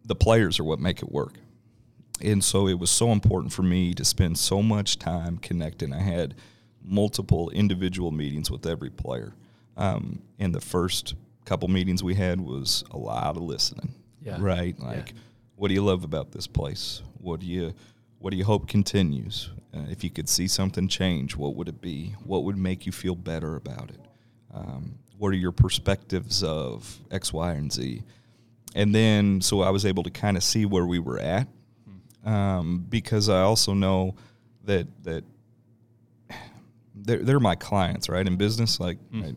[0.05, 1.35] the players are what make it work.
[2.22, 5.92] And so it was so important for me to spend so much time connecting.
[5.92, 6.35] I had
[6.83, 9.35] multiple individual meetings with every player.
[9.77, 13.94] Um, and the first couple meetings we had was a lot of listening.
[14.27, 14.39] Yeah.
[14.41, 14.79] Right?
[14.81, 15.15] Like,
[15.55, 17.03] what do you love about this place?
[17.19, 17.73] What do you
[18.19, 19.51] what do you hope continues?
[19.75, 22.15] Uh, if you could see something change, what would it be?
[22.25, 24.01] What would make you feel better about it?
[24.53, 28.03] Um, what are your perspectives of X, Y, and Z?
[28.75, 31.47] And then, so I was able to kind of see where we were at,
[32.25, 34.17] um, because I also know
[34.65, 35.25] that that
[36.95, 38.27] they're they're my clients, right?
[38.27, 39.37] In business, like I,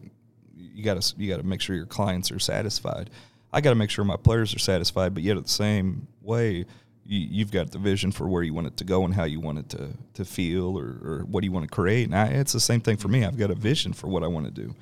[0.56, 3.10] you got to you got to make sure your clients are satisfied.
[3.52, 6.66] I got to make sure my players are satisfied, but yet at the same way,
[7.06, 9.40] you, you've got the vision for where you want it to go and how you
[9.40, 12.06] want it to to feel, or, or what do you want to create.
[12.06, 13.26] And I, it's the same thing for me.
[13.26, 14.76] I've got a vision for what I want to do,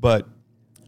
[0.00, 0.28] but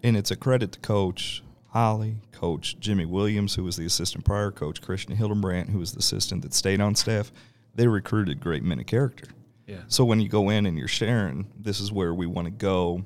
[0.02, 4.50] and it's a credit to Coach Holley, Coach Jimmy Williams, who was the assistant prior,
[4.50, 7.32] Coach Christian Hildenbrandt, who was the assistant that stayed on staff.
[7.74, 9.26] They recruited great men of character.
[9.66, 9.80] Yeah.
[9.88, 13.02] So when you go in and you're sharing, this is where we want to go.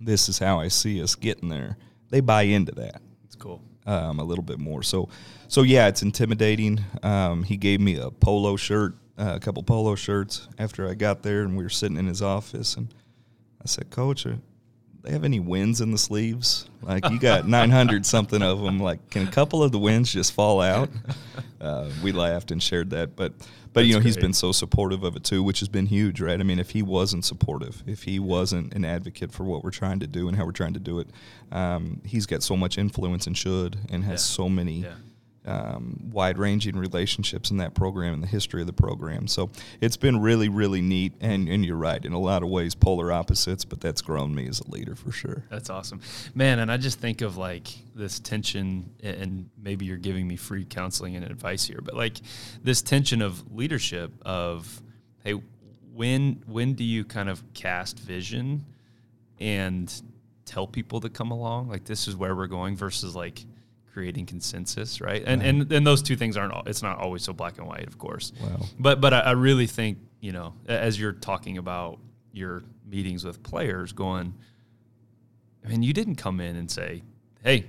[0.00, 1.76] This is how I see us getting there.
[2.14, 3.60] They buy into that It's cool.
[3.86, 4.84] um, a little bit more.
[4.84, 5.08] So,
[5.48, 6.78] so yeah, it's intimidating.
[7.02, 11.24] Um, he gave me a polo shirt, uh, a couple polo shirts after I got
[11.24, 12.94] there, and we were sitting in his office, and
[13.60, 14.38] I said, "Coach, are
[15.04, 16.68] they have any wins in the sleeves?
[16.82, 18.78] Like you got 900 something of them.
[18.80, 20.88] Like, can a couple of the wins just fall out?"
[21.60, 23.32] Uh, we laughed and shared that, but.
[23.72, 24.22] But you know That's he's great.
[24.22, 26.38] been so supportive of it too, which has been huge, right?
[26.38, 29.98] I mean, if he wasn't supportive, if he wasn't an advocate for what we're trying
[29.98, 31.08] to do and how we're trying to do it,
[31.50, 34.36] um, he's got so much influence and should, and has Yeah.
[34.36, 34.94] so many Yeah.
[35.46, 39.28] Um, wide ranging relationships in that program and the history of the program.
[39.28, 41.12] So it's been really, really neat.
[41.20, 44.48] And, and you're right, in a lot of ways, polar opposites, but that's grown me
[44.48, 45.44] as a leader for sure.
[45.50, 46.00] That's awesome,
[46.34, 46.58] man.
[46.58, 51.16] And I just think of like this tension, and maybe you're giving me free counseling
[51.16, 52.18] and advice here, but like
[52.62, 54.82] this tension of leadership of,
[55.22, 55.40] hey,
[55.94, 58.64] when when do you kind of cast vision
[59.38, 60.02] and
[60.44, 61.68] tell people to come along?
[61.68, 63.44] Like this is where we're going versus like
[63.94, 65.22] creating consensus, right?
[65.24, 66.52] And and and those two things aren't.
[66.68, 68.32] It's not always so black and white, of course.
[68.42, 68.60] Wow.
[68.78, 72.00] But but I, I really think you know as you're talking about
[72.32, 74.34] your meetings with players, going.
[75.64, 77.02] I mean, you didn't come in and say,
[77.42, 77.66] "Hey,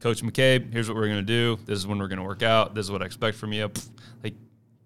[0.00, 1.58] Coach McCabe, here's what we're going to do.
[1.66, 2.74] This is when we're going to work out.
[2.74, 3.70] This is what I expect from you."
[4.22, 4.34] Like,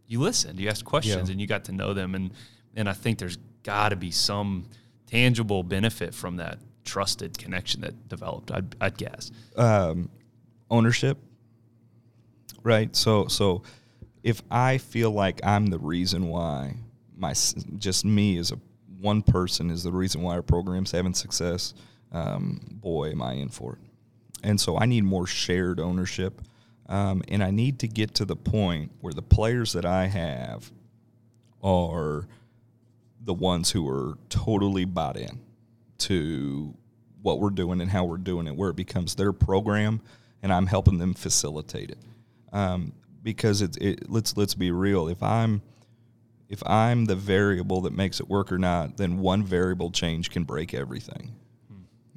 [0.09, 1.33] you listened, you asked questions, Yeah.
[1.33, 2.31] and you got to know them, and
[2.75, 4.65] and I think there's got to be some
[5.07, 8.51] tangible benefit from that trusted connection that developed.
[8.51, 9.31] I'd, I'd guess.
[9.57, 10.09] um,
[10.73, 11.19] ownership,
[12.65, 12.95] right?
[12.97, 13.63] So, so
[14.23, 16.77] if I feel like I'm the reason why
[17.17, 17.35] my
[17.79, 18.59] just me as a
[19.01, 21.75] one person is the reason why our program's having success,
[22.11, 23.79] um, boy, am I in for it.
[24.43, 26.41] And so I need more shared ownership,
[26.89, 30.73] um, and I need to get to the point where the players that I have
[31.63, 32.27] are
[33.21, 35.41] the ones who are totally bought in
[35.99, 36.75] to
[37.23, 40.01] what we're doing and how we're doing it, where it becomes their program,
[40.43, 41.99] and I'm helping them facilitate it.
[42.53, 45.09] Um, because it's it, let's let's be real.
[45.09, 45.63] If I'm
[46.49, 50.45] if I'm the variable that makes it work or not, then one variable change can
[50.45, 51.33] break everything,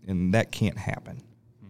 [0.08, 1.22] and that can't happen.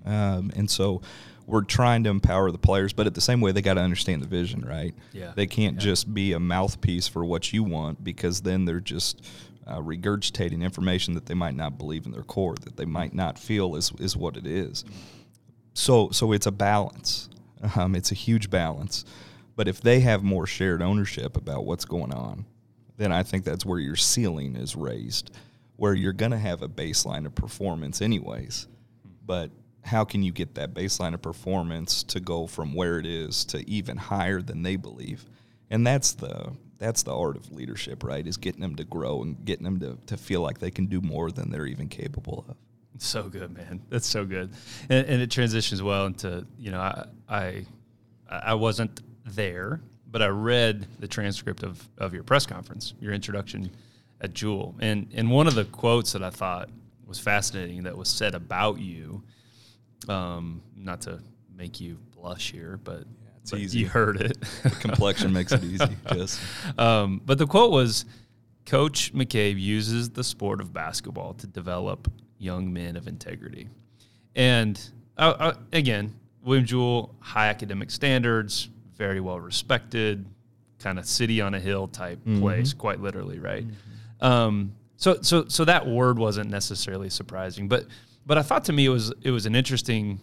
[0.06, 1.02] Um, and so
[1.48, 4.22] we're trying to empower the players, but at the same way, they got to understand
[4.22, 4.94] the vision, right?
[5.14, 5.32] Yeah.
[5.36, 9.24] They can't just be a mouthpiece for what you want because then they're just
[9.68, 13.38] uh, regurgitating information that they might not believe in their core, that they might not
[13.38, 14.86] feel is, is what it is.
[15.76, 17.30] So, so it's a balance.
[17.76, 19.06] Um, it's a huge balance.
[19.56, 22.46] But if they have more shared ownership about what's going on,
[22.98, 25.32] then I think that's where your ceiling is raised,
[25.76, 28.68] where you're going to have a baseline of performance, anyways.
[29.26, 29.52] But
[29.84, 33.70] how can you get that baseline of performance to go from where it is to
[33.70, 35.26] even higher than they believe?
[35.70, 38.26] And that's the that's the art of leadership, right?
[38.26, 41.02] Is getting them to grow and getting them to, to feel like they can do
[41.02, 42.56] more than they're even capable of.
[42.98, 43.82] So good, man.
[43.90, 44.54] That's so good,
[44.90, 47.66] and, and it transitions well into you know I, I
[48.30, 53.72] I wasn't there, but I read the transcript of of your press conference, your introduction
[54.22, 56.70] at Jewell, and and one of the quotes that I thought
[57.06, 59.24] was fascinating that was said about you,
[60.10, 61.20] um, not to
[61.56, 63.04] make you blush here, but,
[63.42, 63.80] it's but easy.
[63.80, 64.38] you heard it.
[64.80, 65.96] Complexion makes it easy.
[66.14, 66.40] Just
[66.78, 68.06] Um, but the quote was
[68.66, 72.12] Coach McCabe uses the sport of basketball to develop
[72.46, 73.68] young men of integrity.
[74.36, 74.80] And
[75.18, 80.26] uh, uh, again, William Jewell, high academic standards, very well respected,
[80.80, 83.66] kind of city on a hill type place, quite literally, right?
[84.22, 87.86] Um, so, so, so that word wasn't necessarily surprising, but,
[88.26, 90.20] but I thought to me it was it was an interesting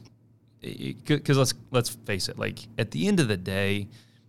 [0.63, 3.89] because let's let's face it, like at the end of the day,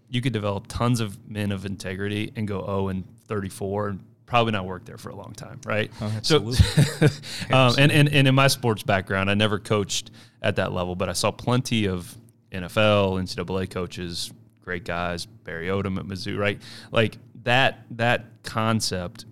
[0.10, 4.00] you could develop tons of men of integrity and go 0 and 34 and
[4.34, 5.92] probably not work there for a long time, right?
[6.02, 6.38] Oh, So,
[7.56, 10.10] um, and, and and in my sports background, I never coached
[10.42, 12.18] at that level, but I saw plenty of
[12.52, 16.60] NFL, NCAA coaches, great guys, Barry Odom at Mizzou, right?
[16.92, 19.26] Like that that concept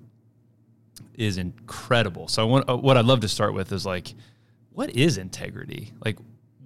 [1.16, 2.28] is incredible.
[2.28, 4.14] So I want, uh, what I'd love to start with is like,
[4.70, 5.94] what is integrity?
[6.06, 6.20] Like,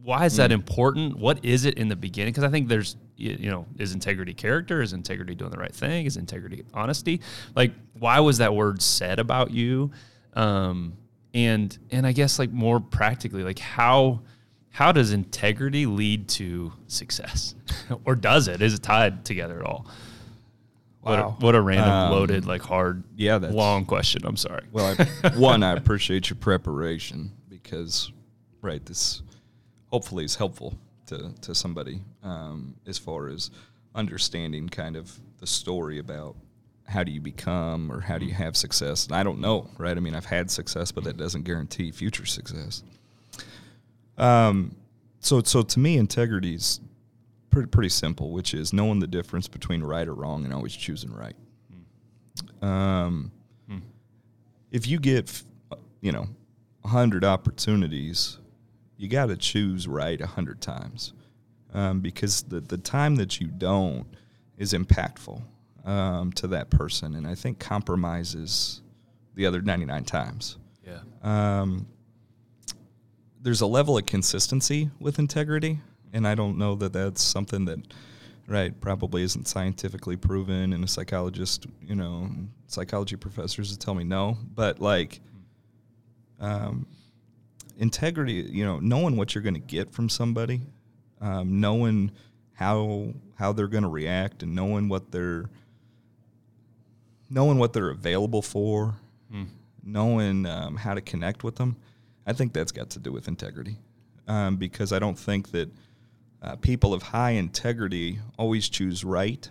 [0.06, 1.18] why is that important?
[1.18, 2.32] What is it in the beginning?
[2.32, 4.82] Because I think there's you know is integrity character?
[4.82, 6.06] Is integrity doing the right thing?
[6.06, 7.22] Is integrity honesty?
[7.56, 9.92] Like why was that word said about you?
[10.34, 10.94] Um,
[11.34, 14.22] and and I guess like more practically, like how
[14.70, 17.56] how does integrity lead to success,
[18.06, 18.62] or does it?
[18.62, 19.88] Is it tied together at all?
[21.02, 21.36] What, a, Wow.
[21.40, 24.24] what a random, Um, loaded, like hard, yeah, that's- long question.
[24.26, 24.64] I'm sorry.
[24.72, 28.12] Well, I, one, I appreciate your preparation because,
[28.64, 29.22] right, this
[29.92, 33.52] hopefully is helpful to, to somebody um, as far as
[33.94, 36.36] understanding kind of the story about
[36.88, 39.08] how do you become or how do you have success.
[39.08, 39.96] And I don't know, right?
[39.96, 42.84] I mean, I've had success, but that doesn't guarantee future success.
[44.18, 44.76] Um,
[45.20, 46.80] so, so to me, integrity is
[47.50, 51.12] pretty, pretty simple, which is knowing the difference between right or wrong and always choosing
[51.12, 51.36] right.
[52.62, 53.32] Um,
[54.72, 55.44] if you get,
[56.02, 56.28] you know,
[56.82, 58.40] 100 opportunities,
[58.98, 61.14] you got to choose right a 100 times
[61.74, 64.06] um, because the, the time that you don't
[64.58, 65.42] is impactful
[65.84, 67.16] um, to that person.
[67.16, 68.82] And I think compromises
[69.36, 70.58] the other 99 times.
[70.86, 71.00] Yeah.
[71.24, 71.88] Um,
[73.42, 75.80] there's a level of consistency with integrity,
[76.14, 77.80] and I don't know that that's something that,
[78.48, 80.74] right, probably isn't scientifically proven.
[80.74, 82.30] And a psychologist, you know,
[82.68, 85.20] psychology professors would tell me no, but like,
[86.40, 86.88] um,
[87.78, 90.62] integrity, you know, knowing what you're going to get from somebody,
[91.22, 92.12] um, knowing
[92.54, 95.50] how how they're going to react, and knowing what they're
[97.30, 98.96] knowing what they're available for,
[99.84, 101.76] knowing um, how to connect with them.
[102.26, 103.78] I think that's got to do with integrity,
[104.28, 105.70] um, because I don't think that
[106.42, 109.50] uh, people of high integrity always choose right,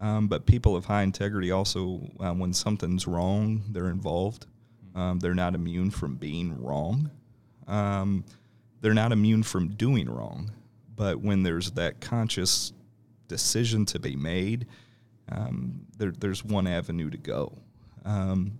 [0.00, 4.46] um, but people of high integrity also, uh, when something's wrong, they're involved.
[4.94, 7.10] Um, they're not immune from being wrong.
[7.66, 8.24] Um,
[8.80, 10.50] they're not immune from doing wrong.
[10.94, 12.72] But when there's that conscious
[13.28, 14.66] decision to be made,
[15.30, 17.52] um, there, there's one avenue to go.
[18.04, 18.58] Um,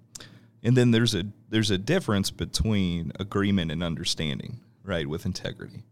[0.63, 5.85] and then there's a there's a difference between agreement and understanding, right, with integrity,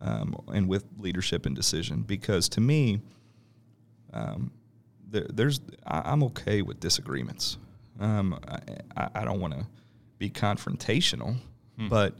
[0.00, 2.02] um, and with leadership and decision.
[2.02, 3.00] Because to me,
[4.12, 4.50] um,
[5.08, 7.58] there, there's I, I'm okay with disagreements.
[8.00, 8.58] Um, I,
[8.96, 9.64] I, I don't want to
[10.18, 11.36] be confrontational,
[11.88, 12.14] but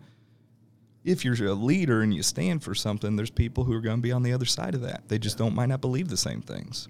[1.06, 4.02] if you're a leader and you stand for something, there's people who are going to
[4.02, 5.08] be on the other side of that.
[5.08, 6.88] They just don't might not believe the same things.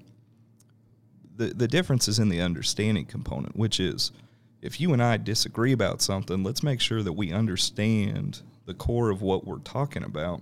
[1.36, 4.10] The the difference is in the understanding component, which is
[4.62, 9.10] if you and I disagree about something, let's make sure that we understand the core
[9.10, 10.40] of what we're talking about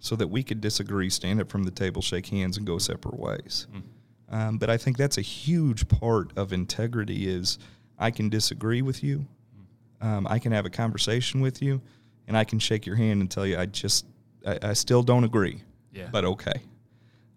[0.00, 3.18] so that we could disagree, stand up from the table, shake hands, and go separate
[3.18, 3.68] ways.
[4.28, 7.58] Um, but I think that's a huge part of integrity is
[7.98, 9.26] I can disagree with you.
[10.00, 11.80] Um, I can have a conversation with you
[12.28, 14.06] and I can shake your hand and tell you I just
[14.46, 15.62] I, I still don't agree.
[15.92, 16.08] Yeah.
[16.10, 16.54] But okay.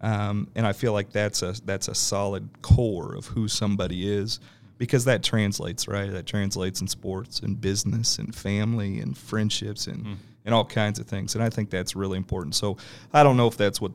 [0.00, 4.40] Um, and I feel like that's a that's a solid core of who somebody is
[4.78, 6.10] because that translates right.
[6.10, 11.06] That translates in sports and business and family and friendships and and all kinds of
[11.06, 11.34] things.
[11.34, 12.54] And I think that's really important.
[12.54, 12.76] So
[13.12, 13.92] I don't know if that's what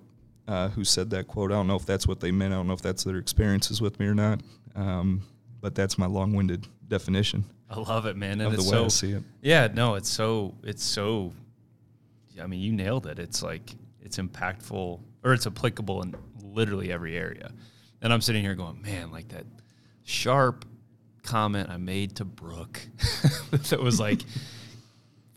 [0.48, 1.52] uh, who said that quote.
[1.52, 2.54] I don't know if that's what they meant.
[2.54, 4.42] I don't know if that's their experiences with me or not.
[4.76, 5.22] Um,
[5.62, 8.42] but that's my long-winded definition I love it, man.
[8.42, 9.24] And it's way so I see it.
[9.42, 11.32] Yeah, no, it's so it's so.
[12.42, 13.18] I mean, you nailed it.
[13.18, 17.52] It's like it's impactful or it's applicable in literally every area.
[18.02, 19.46] And I'm sitting here going, man, like that
[20.04, 20.66] sharp
[21.24, 22.82] comment I made to Brooke
[23.52, 24.22] that was like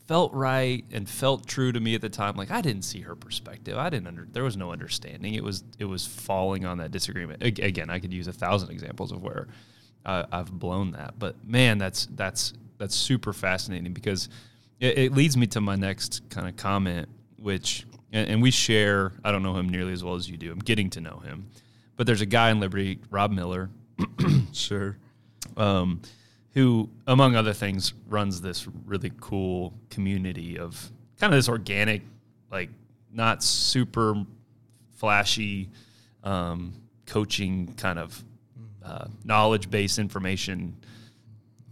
[0.07, 2.35] felt right and felt true to me at the time.
[2.35, 3.77] Like I didn't see her perspective.
[3.77, 4.27] I didn't under.
[4.29, 5.35] There was no understanding.
[5.35, 7.43] It was it was falling on that disagreement.
[7.43, 9.47] Again, I could use a thousand examples of where
[10.05, 11.17] uh, I've blown that.
[11.17, 14.29] But man, that's that's that's super fascinating because
[14.79, 19.13] it, it leads me to my next kind of comment, which and, and we share.
[19.23, 20.51] I don't know him nearly as well as you do.
[20.51, 21.47] I'm getting to know him,
[21.95, 23.69] but there's a guy in Liberty, Rob Miller,
[24.51, 24.97] Sure.
[25.57, 26.01] um,
[26.53, 30.89] who, among other things, runs this really cool community of
[31.19, 32.01] kind of this organic,
[32.49, 32.69] like
[33.11, 34.23] not super
[34.95, 35.69] flashy
[36.23, 36.73] um,
[37.05, 38.23] coaching kind of
[38.85, 40.75] uh, knowledge based information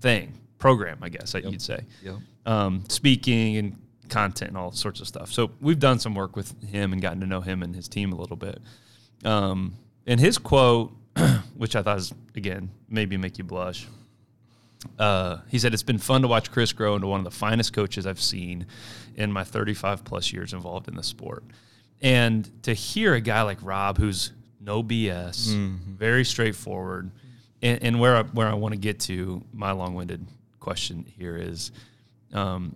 [0.02, 1.82] thing program, I guess you'd say.
[2.04, 2.16] Yep.
[2.46, 3.78] Um, speaking and
[4.10, 5.32] content and all sorts of stuff.
[5.32, 8.12] So we've done some work with him and gotten to know him and his team
[8.12, 8.60] a little bit.
[9.26, 10.92] Um, and his quote,
[11.56, 13.88] which I thought is again maybe make you blush.
[15.00, 17.74] Uh, he said, It's been fun to watch Chris grow into one of the finest
[17.74, 18.66] coaches I've seen
[19.16, 21.44] in my 35 plus years involved in the sport.
[22.02, 24.32] And to hear a guy like Rob, who's
[24.64, 25.54] no BS,
[25.98, 27.12] very straightforward,
[27.62, 30.26] and, and where I, where I want to get to, my long winded
[30.60, 31.72] question here is
[32.34, 32.76] um,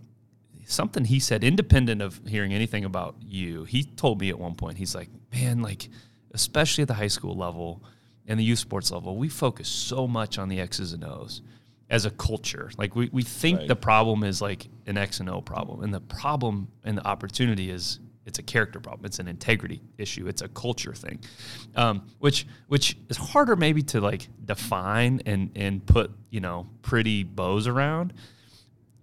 [0.65, 4.77] something he said, independent of hearing anything about you, he told me at one point,
[4.77, 5.89] he's like, man, like,
[6.31, 7.81] especially at the high school level
[8.27, 11.41] and the youth sports level, we focus so much on the X's and O's
[11.89, 12.69] as a culture.
[12.77, 13.67] Like, we, we think Right.
[13.69, 15.83] the problem is like an X and O problem.
[15.83, 19.05] And the problem and the opportunity is it's a character problem.
[19.05, 20.27] It's an integrity issue.
[20.27, 21.19] It's a culture thing,
[21.75, 27.23] um, which which is harder maybe to like define and and put you know pretty
[27.23, 28.13] bows around.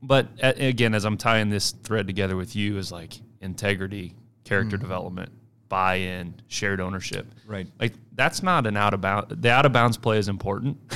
[0.03, 5.33] But again, as I'm tying this thread together with you, is like integrity, character development,
[5.71, 7.27] buy-in, shared ownership.
[7.47, 7.67] Right.
[7.81, 9.35] Like that's not an out of bounds.
[9.35, 10.79] The out of bounds play is important.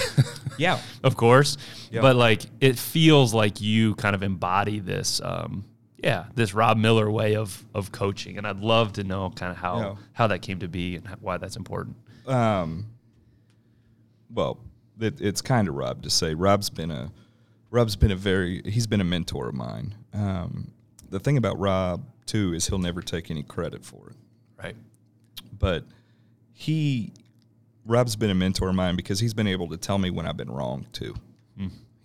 [0.59, 0.81] Yeah.
[1.05, 1.57] of course.
[1.93, 2.01] Yeah.
[2.01, 5.64] But like it feels like you kind of embody this um
[6.02, 9.58] yeah, this Rob Miller way of of coaching and I'd love to know kind of
[9.58, 9.94] how Yeah.
[10.12, 11.96] how that came to be and why that's important.
[12.26, 12.87] um,
[14.32, 14.58] well,
[15.00, 16.34] it, it's kind of Rob to say.
[16.34, 17.11] Rob's been a
[17.70, 19.94] Rob's been a very he's been a mentor of mine.
[20.12, 20.72] Um,
[21.11, 24.16] the thing about Rob too is he'll never take any credit for it,
[24.62, 24.76] Right.
[25.58, 25.84] but
[26.52, 27.12] he
[27.87, 30.37] Rob's been a mentor of mine because he's been able to tell me when I've
[30.37, 31.14] been wrong too.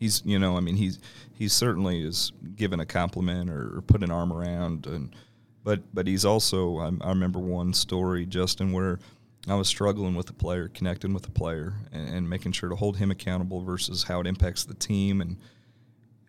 [0.03, 0.99] He's you know I mean he's
[1.33, 5.15] he certainly is given a compliment or, put an arm around and
[5.63, 8.99] but but he's also I, I remember one story Justin where
[9.47, 12.75] I was struggling with a player connecting with a player and, and making sure to
[12.75, 15.21] hold him accountable versus how it impacts the team.
[15.21, 15.37] And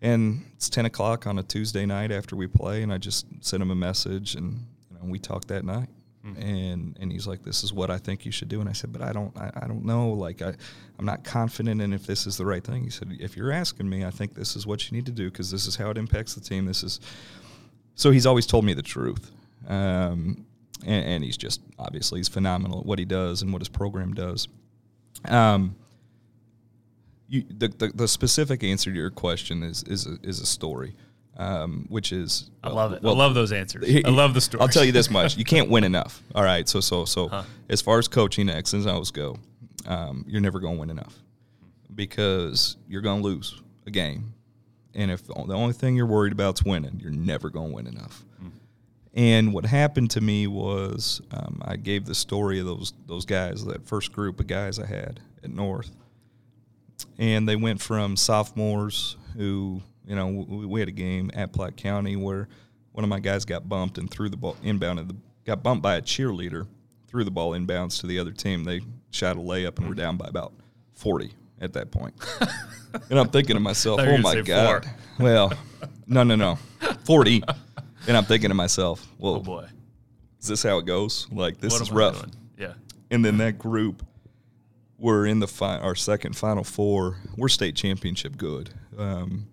[0.01, 3.61] and it's 10 o'clock on a Tuesday night after we play and I just sent
[3.61, 5.89] him a message and you know we talked that night
[6.39, 8.59] and and he's like this is what I think you should do.
[8.59, 10.09] And I said but I don't I, I don't know.
[10.09, 10.53] Like I
[10.97, 12.83] I'm not confident in if this is the right thing.
[12.83, 15.29] He said if you're asking me I think this is what you need to do
[15.29, 16.65] because this is how it impacts the team.
[16.65, 16.99] This is
[17.95, 19.31] so he's always told me the truth.
[19.67, 20.45] Um,
[20.85, 24.13] and, and he's just obviously he's phenomenal at what he does and what his program
[24.13, 24.47] does.
[25.27, 25.75] Um,
[27.27, 30.95] you, the, the the specific answer to your question is is a, is a story
[31.37, 33.03] um, which is I love it.
[33.03, 33.83] well, I love those answers.
[34.05, 34.61] I love the story.
[34.61, 36.21] I'll tell you this much: you can't win enough.
[36.33, 39.37] All right, so so so as far as coaching X and O's go,
[39.85, 41.15] um, you're never going to win enough
[41.93, 44.33] because you're going to lose a game,
[44.93, 47.87] and if the only thing you're worried about is winning, you're never going to win
[47.87, 48.23] enough.
[49.17, 53.63] And what happened to me was um, I gave the story of those those guys,
[53.65, 55.89] that first group of guys I had at North,
[57.17, 61.77] and they went from sophomores who you know we, we had a game at Platte
[61.77, 62.47] County where
[62.91, 65.15] one of my guys got bumped and threw the ball inbound and the,
[65.45, 66.67] got bumped by a cheerleader
[67.07, 70.17] threw the ball inbounds to the other team they shot a layup and were down
[70.17, 70.53] by about
[70.93, 72.13] 40 at that point.
[73.09, 74.89] and i'm thinking to myself Thought you were oh my god
[75.19, 75.53] well
[76.07, 76.57] no no no
[77.05, 77.43] 40
[78.07, 79.67] and i'm thinking to myself well Oh boy.
[80.41, 82.25] is this how it goes like this what is rough?
[82.57, 82.73] Yeah.
[83.11, 84.05] and then that group
[84.97, 87.17] were in the fi- our second final four.
[87.35, 88.69] We're state championship good.
[88.97, 89.47] Um,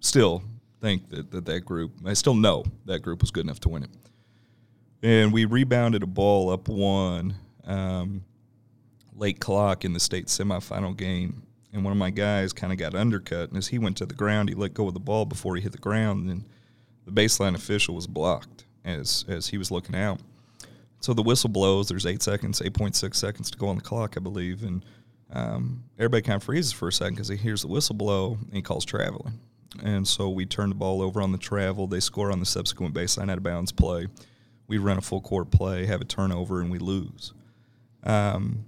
[0.00, 0.42] Still
[0.80, 1.92] think that, that that group.
[2.06, 3.90] I still know that group was good enough to win it.
[5.02, 8.24] And we rebounded a ball up one um,
[9.14, 11.42] late clock in the state semifinal game.
[11.72, 13.48] And one of my guys kind of got undercut.
[13.48, 15.62] And as he went to the ground, he let go of the ball before he
[15.62, 16.28] hit the ground.
[16.28, 16.44] And
[17.04, 20.20] the baseline official was blocked as as he was looking out.
[21.00, 21.88] So the whistle blows.
[21.88, 24.84] There's eight seconds, eight point six seconds to go on the clock, I believe, and
[25.32, 28.54] um, everybody kind of freezes for a second because he hears the whistle blow and
[28.54, 29.38] he calls traveling.
[29.84, 31.86] And so we turn the ball over on the travel.
[31.86, 34.08] They score on the subsequent baseline out of bounds play.
[34.66, 37.32] We run a full court play, have a turnover, and we lose.
[38.04, 38.64] Um,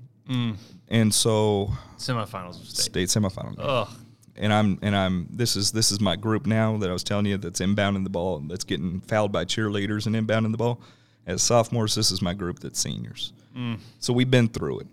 [0.89, 3.09] And so Semifinals of state.
[3.09, 3.55] state semifinal.
[3.59, 3.89] Ugh.
[4.37, 7.27] and I'm and I'm this is this is my group now that I was telling
[7.27, 10.81] you that's inbounding the ball that's getting fouled by cheerleaders and inbounding the ball.
[11.27, 13.33] As sophomores, this is my group that's seniors.
[14.01, 14.87] So we've been through it.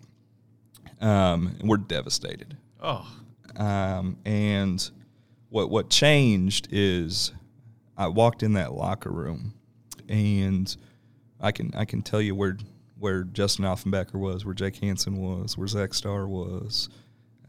[1.00, 2.56] Um, and we're devastated.
[2.82, 3.06] Oh.
[3.56, 4.90] Um, and
[5.50, 7.32] what what changed is
[7.96, 9.52] I walked in that locker room,
[10.08, 10.74] and
[11.40, 12.56] I can I can tell you where
[12.98, 16.88] where Justin Offenbacher was, where Jake Hansen was, where Zach Starr was.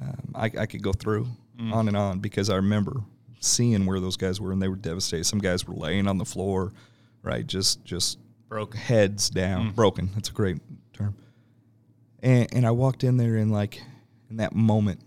[0.01, 1.27] Um, I, I could go through
[1.71, 3.01] on and on because I remember
[3.39, 5.25] seeing where those guys were, and they were devastated.
[5.25, 6.73] Some guys were laying on the floor,
[7.21, 8.17] right, just just
[8.49, 8.79] Broken.
[8.79, 10.09] heads down, broken.
[10.15, 10.57] That's a great
[10.93, 11.15] term.
[12.23, 13.81] And and I walked in there and like
[14.29, 15.01] in that moment,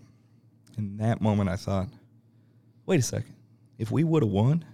[0.77, 1.87] in that moment, I thought,
[2.85, 3.33] wait a second,
[3.77, 4.65] if we would have won,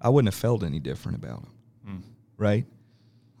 [0.00, 1.52] I wouldn't have felt any different about them,
[1.84, 1.98] hmm.
[2.36, 2.64] right?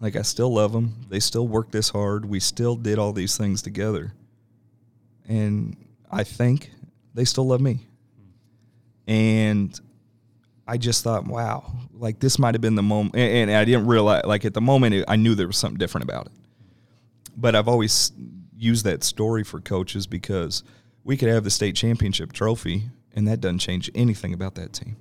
[0.00, 0.94] Like I still love them.
[1.08, 2.24] They still work this hard.
[2.24, 4.12] We still did all these things together,
[5.28, 5.76] and
[6.10, 6.70] I think
[7.14, 7.86] they still love me.
[9.06, 9.78] And
[10.66, 13.14] I just thought, wow, like this might have been the moment.
[13.14, 15.78] And, and I didn't realize, like at the moment, it, I knew there was something
[15.78, 16.32] different about it.
[17.36, 18.12] But I've always
[18.56, 20.64] used that story for coaches because
[21.04, 22.84] we could have the state championship trophy,
[23.16, 24.96] and that doesn't change anything about that team.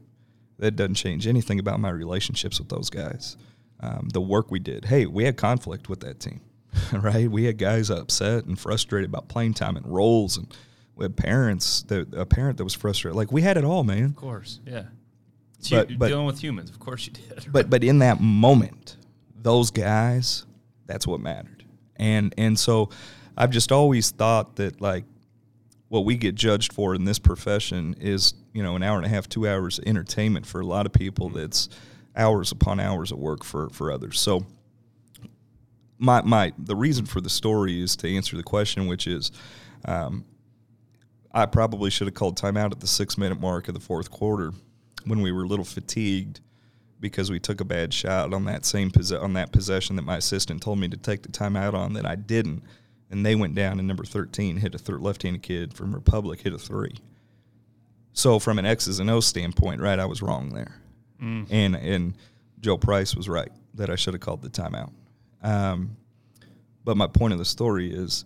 [0.57, 3.35] That doesn't change anything about my relationships with those guys.
[3.81, 4.85] Um, the work we did.
[4.85, 6.39] Hey, we had conflict with that team,
[6.93, 7.29] right?
[7.29, 10.47] We had guys upset and frustrated about playing time and roles, and
[10.95, 13.17] we had parents that a parent that was frustrated.
[13.17, 14.05] Like we had it all, man.
[14.05, 14.85] Of course, yeah.
[15.59, 17.47] It's But- you, but- dealing with humans, of course you did.
[17.51, 18.95] but but in that moment,
[19.35, 20.45] those guys,
[20.85, 21.65] that's what mattered.
[21.97, 22.89] And and so
[23.37, 25.03] I've just always thought that like
[25.89, 29.09] what we get judged for in this profession is, you know, an hour and a
[29.09, 31.69] half, two hours of entertainment for a lot of people that's
[32.15, 34.19] hours upon hours of work for for others.
[34.19, 34.45] So
[35.97, 39.31] my my the reason for the story is to answer the question, which is
[39.85, 40.25] um,
[41.31, 44.53] I probably should have called timeout at the six minute mark of the fourth quarter
[45.05, 46.41] when we were a little fatigued
[46.99, 50.61] because we took a bad shot on that same on that possession that my assistant
[50.61, 52.63] told me to take the timeout on that I didn't,
[53.09, 56.53] and they went down and number thirteen hit a thir- left-handed kid from Republic hit
[56.53, 56.95] a three.
[58.13, 60.79] So from an X's and O's standpoint, right, I was wrong there,
[61.51, 62.13] and and
[62.61, 64.91] Joe Price was right that I should have called the timeout.
[65.43, 65.97] Um,
[66.83, 68.25] but my point of the story is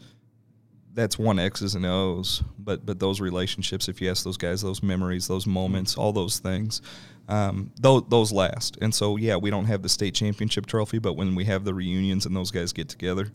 [0.94, 4.84] that's one X's and O's, but but those relationships, if you ask those guys, those
[4.84, 6.82] memories, those moments, all those things,
[7.28, 8.78] um, those those last.
[8.82, 11.74] And so yeah, we don't have the state championship trophy, but when we have the
[11.74, 13.32] reunions and those guys get together,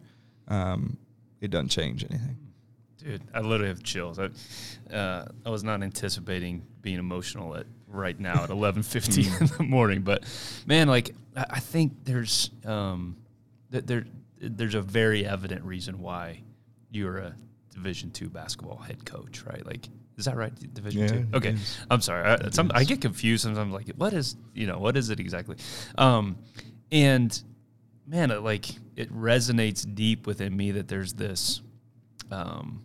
[0.49, 0.99] um,
[1.45, 2.39] it doesn't change anything.
[2.99, 4.19] Dude, I literally have chills.
[4.19, 4.31] I,
[4.95, 9.63] uh, I was not anticipating being emotional at right now at eleven fifteen in the
[9.63, 10.25] morning, but
[10.67, 13.17] man, like I, I think there's um,
[13.71, 14.07] th- there
[14.41, 16.41] there's a very evident reason why
[16.91, 17.35] you're a
[17.75, 19.67] Division two basketball head coach, right?
[19.67, 20.53] Like, is that right?
[20.73, 21.27] Division Yeah, two.
[21.35, 21.57] Okay.
[21.91, 22.25] I'm sorry.
[22.25, 23.73] I, some, I get confused sometimes.
[23.73, 25.57] Like, what is you know what is it exactly?
[25.99, 26.39] Um,
[26.93, 27.43] and
[28.07, 31.61] man, it, like it resonates deep within me that there's this
[32.31, 32.85] um,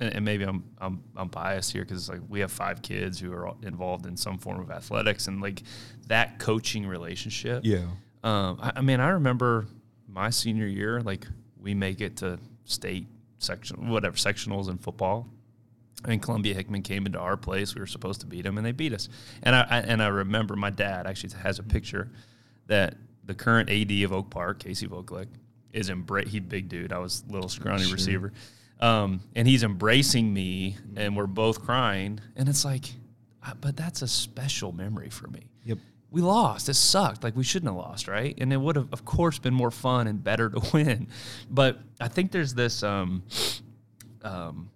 [0.00, 3.32] and, and maybe I'm I'm I'm biased here because like we have five kids who
[3.32, 5.62] are involved in some form of athletics, and like
[6.08, 7.62] that coaching relationship.
[7.64, 7.86] Yeah.
[8.22, 9.66] Um, I, I mean, I remember
[10.08, 11.26] my senior year, like
[11.58, 13.06] we make it to state
[13.38, 15.28] section, whatever sectionals in football.
[16.06, 17.74] And Columbia Hickman came into our place.
[17.74, 19.10] We were supposed to beat them, and they beat us.
[19.42, 22.10] And I, I and I remember my dad actually has a picture
[22.68, 22.94] that
[23.30, 25.28] the current AD of Oak Park, Casey Vogelick,
[25.72, 26.28] is embrace.
[26.28, 26.92] He big dude.
[26.92, 27.92] I was little scrawny Sure.
[27.94, 28.32] receiver,
[28.80, 32.20] um, and he's embracing me, and we're both crying.
[32.36, 32.86] And it's like,
[33.60, 35.78] but that's a special memory for me Yep.
[36.10, 36.68] we lost.
[36.68, 37.22] It sucked.
[37.22, 38.34] Like we shouldn't have lost, right?
[38.38, 41.06] And it would have, of course, been more fun and better to win.
[41.48, 43.22] But I think there's this um,
[44.22, 44.70] um,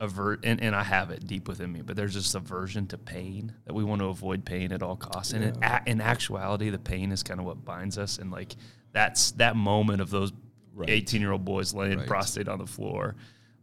[0.00, 1.82] avert, and, and I have it deep within me.
[1.82, 5.32] But there's this aversion to pain that we want to avoid pain at all costs.
[5.32, 8.18] And in, in actuality, the pain is kind of what binds us.
[8.18, 8.54] And like
[8.92, 10.32] that's that moment of those
[10.74, 10.90] Right.
[10.90, 12.06] 18 year old boys laying Right.
[12.06, 13.14] prostate on the floor.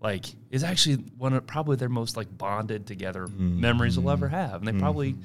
[0.02, 3.62] Like is actually one of probably their most like bonded together Mm-hmm.
[3.62, 5.16] memories they'll ever have, and they probably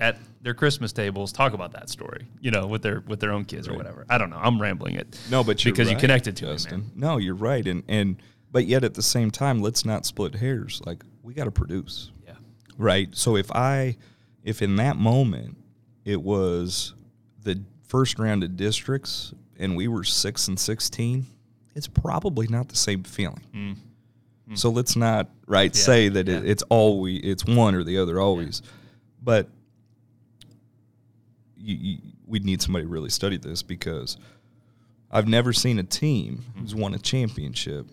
[0.00, 3.44] at their Christmas tables talk about that story, you know, with their with their own
[3.44, 4.06] kids or whatever.
[4.08, 4.40] I don't know.
[4.42, 5.20] I'm rambling it.
[5.30, 6.72] No, but you're because you connected to Justin.
[6.74, 6.90] it, man.
[6.96, 8.16] No, you're right, and and
[8.50, 10.80] but yet at the same time, let's not split hairs.
[10.84, 12.10] Like we got to produce.
[12.26, 12.34] Yeah,
[12.76, 13.08] right?
[13.12, 13.96] So if I,
[14.44, 15.56] if in that moment
[16.04, 16.94] it was
[17.42, 21.26] the first round of districts and we were six and sixteen,
[21.74, 23.42] it's probably not the same feeling.
[24.54, 25.76] So let's not right Mm.
[25.76, 28.62] Yeah, say that it, it's all we it's one or the other always,
[29.22, 29.46] but
[31.54, 34.16] you, you, we'd need somebody to really study this because
[35.10, 37.86] I've never seen a team who's won a championship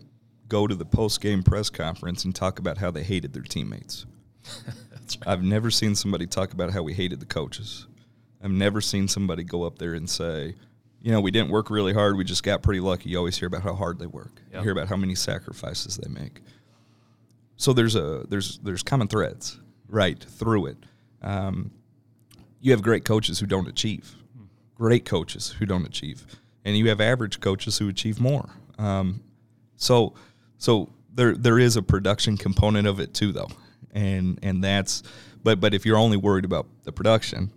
[0.48, 4.06] go to the post game press conference and talk about how they hated their teammates.
[4.92, 5.28] that's right.
[5.28, 7.88] I've never seen somebody talk about how we hated the coaches.
[8.44, 10.56] I've never seen somebody go up there and say,
[11.02, 12.18] you know, we didn't work really hard.
[12.18, 13.10] We just got pretty lucky.
[13.10, 14.42] You always hear about how hard they work.
[14.52, 14.58] Yeah.
[14.58, 16.42] You hear about how many sacrifices they make.
[17.58, 20.78] So there's a there's there's common threads right through it.
[21.22, 21.72] Um,
[22.60, 24.16] you have great coaches who don't achieve,
[24.76, 26.26] great coaches who don't achieve,
[26.66, 28.50] and you have average coaches who achieve more.
[28.78, 29.22] Um,
[29.78, 30.16] so
[30.58, 33.50] so there there is a production component of it too, though,
[33.94, 35.04] and and that's
[35.44, 37.52] but but if you're only worried about the production,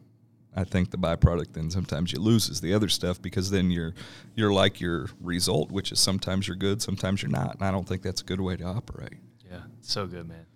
[0.54, 3.94] I think the byproduct then sometimes you lose is the other stuff because then you're
[4.34, 7.86] you're like your result, which is sometimes you're good, sometimes you're not, and I don't
[7.86, 9.14] think that's a good way to operate.
[9.48, 10.46] Yeah, so good, man.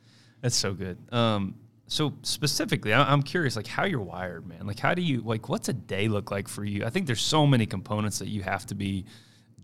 [0.40, 0.98] That's so good.
[1.12, 1.54] Um,
[1.86, 4.66] so specifically, I'm curious, like how you're wired, man.
[4.66, 5.48] Like how do you like?
[5.48, 6.84] What's a day look like for you?
[6.84, 9.04] I think there's so many components that you have to be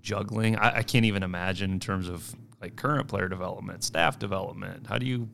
[0.03, 0.57] juggling.
[0.57, 4.87] I, I can't even imagine in terms of like current player development, staff development.
[4.87, 5.29] How do you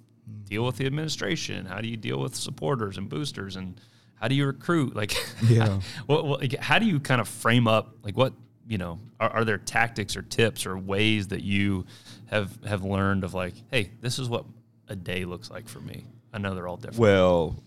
[0.44, 1.66] deal with the administration?
[1.66, 3.80] How do you deal with supporters and boosters and
[4.16, 4.94] how do you recruit?
[4.94, 5.80] Like, Yeah.
[6.06, 8.32] what, what, how do you kind of frame up like what
[8.66, 8.98] you know?
[9.20, 11.84] Are, are there tactics or tips or ways that you
[12.26, 14.44] have have learned of like, hey, this is what
[14.88, 16.06] a day looks like for me?
[16.32, 16.98] I know they're all different.
[16.98, 17.62] Well,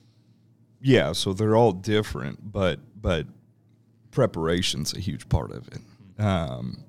[0.82, 3.26] yeah, so they're all different, but but
[4.12, 6.22] preparation's a huge part of it.
[6.22, 6.84] Um,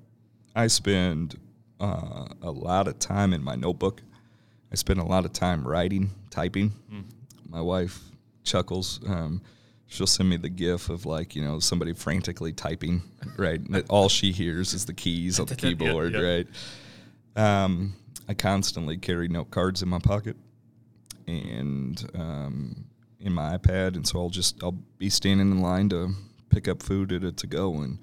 [0.55, 1.37] I spend
[1.79, 4.01] uh, a lot of time in my notebook.
[4.71, 6.73] I spend a lot of time writing, typing.
[7.49, 7.99] My wife
[8.43, 8.99] chuckles.
[9.07, 9.41] Um,
[9.87, 13.01] she'll send me the gif of like you know somebody frantically typing.
[13.37, 16.13] Right, all she hears is the keys on the Yeah, keyboard.
[16.13, 16.19] yeah.
[16.19, 16.47] Right.
[17.35, 17.93] Um,
[18.27, 20.35] I constantly carry note cards in my pocket
[21.27, 22.85] and um,
[23.19, 26.13] in my iPad, and so I'll just I'll be standing in line to
[26.49, 27.99] pick up food at a to go, and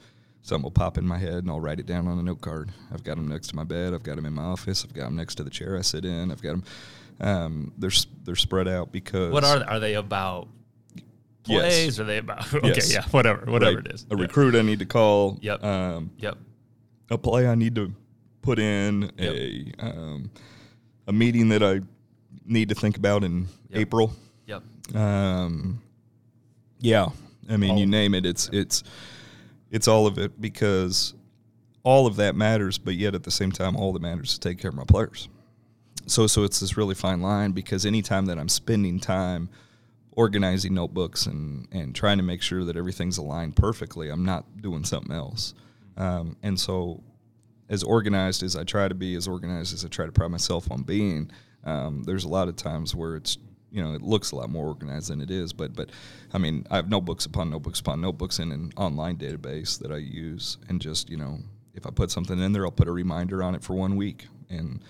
[0.46, 2.70] something will pop in my head, and I'll write it down on a note card.
[2.92, 3.92] I've got them next to my bed.
[3.92, 4.84] I've got them in my office.
[4.84, 6.30] I've got them next to the chair I sit in.
[6.30, 6.62] I've got them.
[7.20, 7.90] Um, they're
[8.24, 10.48] they're spread out because What are are they about?
[11.46, 11.62] Yes.
[11.62, 12.00] Plays?
[12.00, 12.52] Are they about?
[12.54, 12.92] Okay, Yes.
[12.92, 14.06] yeah, whatever, whatever right, it is.
[14.10, 14.22] a Yeah.
[14.22, 15.38] recruit I need to call.
[15.42, 15.62] Yep.
[15.64, 16.38] Um, Yep.
[17.10, 17.92] a play I need to
[18.42, 19.34] put in, Yep.
[19.34, 20.30] a um,
[21.08, 21.80] a meeting that I
[22.44, 23.80] need to think about in Yep.
[23.80, 24.12] April.
[24.46, 24.62] Yep.
[24.96, 25.80] Um,
[26.80, 27.06] yeah,
[27.48, 28.26] I mean, All you name it.
[28.26, 28.82] It's it's
[29.70, 31.14] it's all of it because
[31.82, 34.48] all of that matters, but yet at the same time, all that matters is to
[34.48, 35.28] take care of my players.
[36.06, 39.48] So so it's this really fine line because anytime that I'm spending time
[40.12, 44.84] organizing notebooks and and trying to make sure that everything's aligned perfectly, I'm not doing
[44.84, 45.54] something else.
[45.96, 47.02] Um, and so
[47.68, 50.70] as organized as I try to be, as organized as I try to pride myself
[50.70, 51.30] on being,
[51.64, 53.38] um, there's a lot of times where it's
[53.76, 55.52] you know it looks a lot more organized than it is.
[55.52, 55.90] But but
[56.32, 59.98] I mean I have notebooks upon notebooks upon notebooks in an online database that I
[59.98, 61.38] use, and just you know
[61.74, 64.26] if I put something in there, I'll put a reminder on it for one week,
[64.48, 64.82] and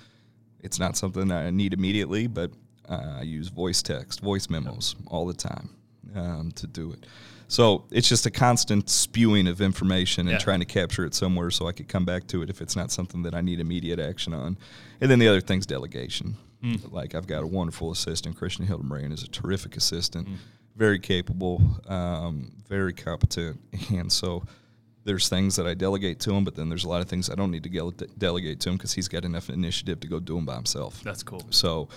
[0.61, 2.53] it's not something I need immediately, but
[2.89, 5.71] uh, I use voice text, voice memos all the time
[6.15, 7.05] um, to do it.
[7.49, 10.39] So it's just a constant spewing of information and Yeah.
[10.39, 12.91] trying to capture it somewhere so I could come back to it if it's not
[12.93, 14.57] something that I need immediate action on.
[15.01, 16.37] And then the other thing's delegation.
[16.91, 20.29] Like I've got a wonderful assistant, Christian Hildenbrand is a terrific assistant,
[20.75, 24.45] very capable, um, very competent, and so
[25.05, 27.37] there's things that I delegate to him, but then there's a lot of things I
[27.37, 30.45] don't need to delegate to him because he's got enough initiative to go do them
[30.45, 31.01] by himself.
[31.05, 31.43] That's cool.
[31.51, 31.89] So,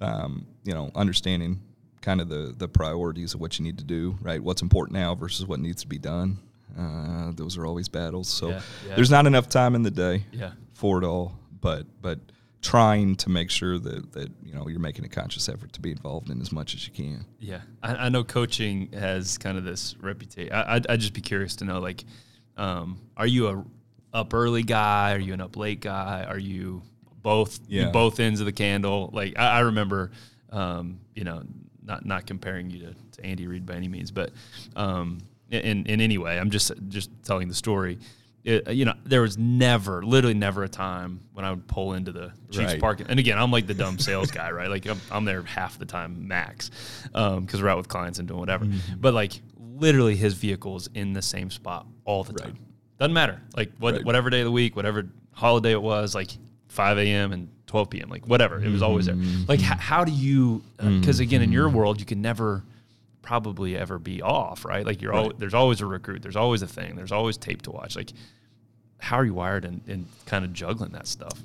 [0.00, 1.60] um, you know, understanding
[2.00, 4.42] kind of the the priorities of what you need to do, right?
[4.42, 6.38] What's important now versus what needs to be done.
[6.78, 8.28] Uh, those are always battles.
[8.28, 8.94] So Yeah, yeah.
[8.96, 10.52] there's not enough time in the day Yeah.
[10.72, 12.18] for it all, but but
[12.64, 15.90] trying to make sure that that you know you're making a conscious effort to be
[15.90, 17.24] involved in as much as you can.
[17.38, 20.52] Yeah, I, I know coaching has kind of this reputation.
[20.52, 22.04] I, I'd, I'd just be curious to know, like,
[22.56, 23.64] um, are you a
[24.16, 25.12] up early guy?
[25.12, 26.24] Are you an up late guy?
[26.26, 26.82] Are you
[27.22, 27.60] both?
[27.68, 27.90] Yeah.
[27.90, 29.10] both ends of the candle.
[29.12, 30.10] Like I, I remember,
[30.50, 31.42] um, you know,
[31.84, 34.30] not not comparing you to, to Andy Reid by any means, but
[34.74, 35.18] um,
[35.50, 37.98] in in any way, I'm just just telling the story.
[38.44, 42.12] It, you know, there was never, literally never a time when I would pull into
[42.12, 42.80] the Chiefs Right.
[42.80, 43.06] parking.
[43.08, 44.68] And again, I'm like the dumb sales guy, right?
[44.68, 46.70] Like I'm, I'm there half the time max
[47.12, 48.66] because we're out with clients and doing whatever.
[48.66, 48.96] Mm-hmm.
[49.00, 52.58] But like literally, his vehicle is in the same spot all the time.
[52.98, 53.40] Doesn't matter.
[53.56, 54.04] Like what, Right.
[54.04, 56.28] whatever day of the week, whatever holiday it was, like
[56.68, 57.32] 5 a.m.
[57.32, 58.08] and 12 p.m.
[58.10, 59.14] Like whatever, it was always there.
[59.14, 59.44] Mm-hmm.
[59.48, 60.62] Like h- how do you?
[60.76, 62.62] Because again, in your world, you can never
[63.24, 64.84] probably ever be off, right?
[64.86, 67.70] Like you're al- there's always a recruit, there's always a thing, there's always tape to
[67.70, 67.96] watch.
[67.96, 68.10] Like
[68.98, 71.38] how are you wired and, in kind of juggling that stuff?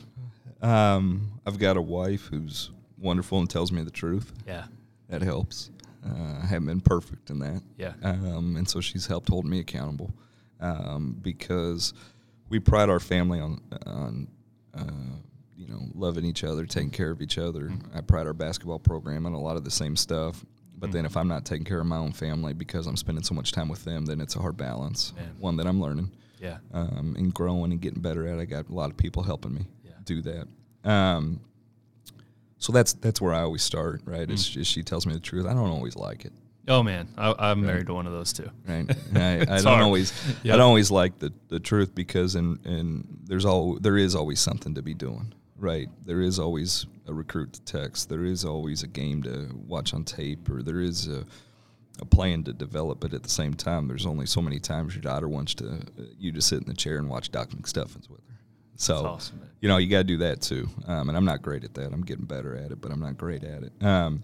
[0.61, 4.32] Um, I've got a wife who's wonderful and tells me the truth.
[4.47, 4.65] Yeah,
[5.09, 5.71] That helps.
[6.05, 7.61] Uh, I haven't been perfect in that.
[7.77, 7.93] Yeah.
[8.03, 10.13] Um, and so she's helped hold me accountable
[10.61, 11.93] um, because
[12.49, 14.27] we pride our family on on
[14.73, 15.17] uh,
[15.57, 17.63] you know loving each other, taking care of each other.
[17.63, 17.97] Mm-hmm.
[17.97, 20.45] I pride our basketball program on a lot of the same stuff.
[20.80, 23.36] But then if I'm not taking care of my own family because I'm spending so
[23.36, 25.13] much time with them, then it's a hard balance.
[25.15, 25.36] Man.
[25.39, 28.39] One that I'm learning yeah, um, and growing and getting better at.
[28.39, 29.91] I got a lot of people helping me Yeah.
[30.05, 30.47] do that.
[30.89, 31.41] Um,
[32.57, 34.01] so that's that's where I always start.
[34.05, 34.27] Right?
[34.27, 34.32] Mm.
[34.32, 35.45] It's just she tells me the truth.
[35.45, 36.34] I don't always like it.
[36.67, 38.49] Oh man, I, I'm married to one of those too.
[38.67, 38.86] Right?
[39.15, 39.82] I, I don't hard.
[39.84, 40.13] always.
[40.43, 44.39] I don't always like the, the truth because and and there's all there is always
[44.39, 45.34] something to be doing.
[45.57, 45.89] Right?
[46.05, 48.07] There is always a recruit to text.
[48.10, 51.26] There is always a game to watch on tape, or there is a
[52.01, 53.01] a plan to develop.
[53.01, 56.03] But at the same time, there's only so many times your daughter wants to uh,
[56.18, 58.36] you to sit in the chair and watch Doc McStuffins with her.
[58.76, 60.70] So awesome, you know, you got to do that too.
[60.88, 61.91] Um, and I'm not great at that.
[61.91, 63.74] I'm getting better at it, but I'm not great at it.
[63.84, 64.24] Um,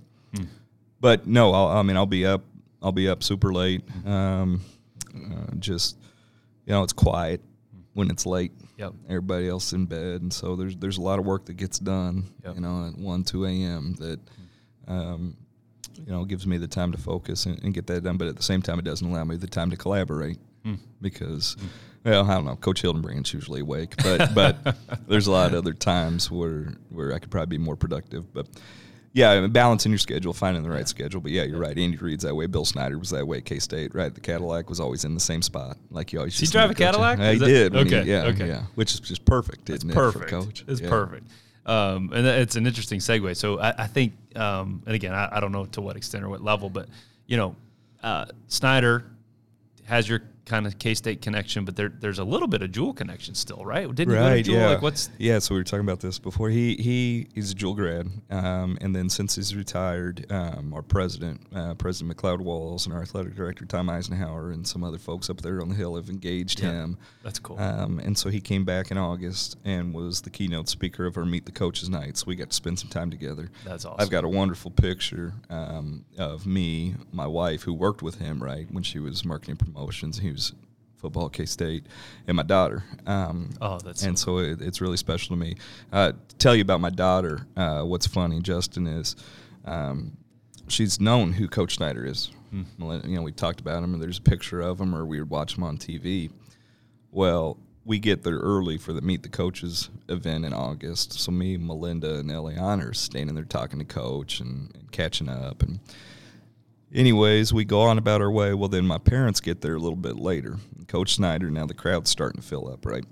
[1.02, 2.44] But no, I'll, I mean, I'll be up.
[2.82, 3.84] I'll be up super late.
[4.06, 4.62] Um,
[5.14, 5.98] uh, just
[6.66, 7.42] you know, it's quiet
[7.94, 8.54] when it's late.
[8.78, 8.94] Yep.
[9.08, 12.26] Everybody else in bed, and so there's there's a lot of work that gets done.
[12.44, 12.56] Yep.
[12.56, 13.96] You know, at one two a.m.
[14.00, 14.20] that.
[14.88, 15.38] Um,
[15.98, 18.36] you know, gives me the time to focus and, and get that done, but at
[18.36, 20.38] the same time, it doesn't allow me the time to collaborate
[21.02, 21.56] because,
[22.04, 22.56] well, I don't know.
[22.56, 27.20] Coach Hildenbrand's usually awake, but but there's a lot of other times where where I
[27.20, 28.34] could probably be more productive.
[28.34, 28.48] But
[29.16, 31.22] Yeah, balancing your schedule, finding the right schedule.
[31.22, 31.78] But yeah, you're right.
[31.78, 32.48] Andy Reid's that way.
[32.48, 33.40] Bill Snyder was that way.
[33.40, 34.14] K State, right?
[34.14, 35.78] The Cadillac was always in the same spot.
[35.90, 36.38] Like you always.
[36.38, 37.18] Did he drive a Cadillac?
[37.18, 37.74] Yeah, he that- did.
[37.74, 38.24] when he- okay, yeah.
[38.26, 38.48] okay.
[38.48, 38.64] Yeah.
[38.76, 40.26] Which is just perfect, isn't perfect.
[40.26, 40.66] it, for coach?
[40.68, 40.90] It's Yeah.
[40.90, 41.28] perfect.
[41.66, 43.38] Um, and it's an interesting segue.
[43.38, 46.30] So I, I think, um, and again, I, I don't know to what extent or
[46.30, 46.90] what level, but
[47.26, 47.56] you know,
[48.04, 49.06] uh, Snyder
[49.86, 52.94] has your kind of K State connection, but there, there's a little bit of Jewell
[52.94, 53.94] connection still, right?
[53.94, 54.46] Didn't Right.
[54.46, 54.60] Jewell?
[54.60, 54.68] Yeah.
[54.70, 55.40] Like what's yeah.
[55.40, 56.50] So we were talking about this before.
[56.50, 61.42] He he he's a Jewell grad, um, and then since he's retired, um, our president,
[61.56, 65.42] uh, President MacLeod Walls, and our athletic director Tom Eisenhower, and some other folks up
[65.42, 66.72] there on the hill have engaged Yeah.
[66.72, 66.98] him.
[67.24, 67.60] that's cool.
[67.60, 71.26] Um, and so he came back in August and was the keynote speaker of our
[71.26, 72.26] Meet the Coaches nights.
[72.28, 73.50] We got to spend some time together.
[73.64, 73.98] That's awesome.
[74.00, 78.68] I've got a wonderful picture um, of me, my wife, who worked with him right
[78.72, 80.20] when she was marketing promotions.
[80.20, 80.54] He was
[80.98, 81.86] football K State,
[82.28, 82.84] and my daughter.
[83.06, 85.56] Um, Oh, that's and so it, it's really special to me.
[85.92, 89.16] Uh, to tell you about my daughter, uh, what's funny, Justin, is
[89.66, 90.18] um,
[90.68, 92.32] she's known who Coach Snyder is.
[92.52, 92.64] Hmm.
[92.80, 95.30] You know, we talked about him, and there's a picture of him, or we would
[95.30, 96.32] watch him on TV.
[97.12, 101.14] Well, we get there early for the Meet the Coaches event in August.
[101.14, 105.62] So me, Melinda, and Eliana are standing there talking to Coach and, and catching up.
[105.62, 105.80] And
[106.94, 108.54] anyways, we go on about our way.
[108.54, 110.58] Well, then my parents get there a little bit later.
[110.88, 113.06] Coach Snyder, now the crowd's starting to fill up, right?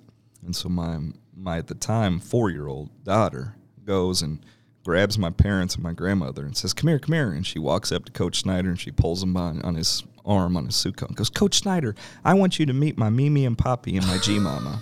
[0.46, 1.00] And so my
[1.36, 4.46] my at the time four year old daughter goes and
[4.84, 7.92] grabs my parents and my grandmother and says, "Come here, come here." And she walks
[7.92, 10.98] up to Coach Snyder and she pulls him on, on his arm on his suit
[10.98, 14.06] coat and goes, "Coach Snyder, I want you to meet my Mimi and Poppy and
[14.08, 14.82] my G Mama."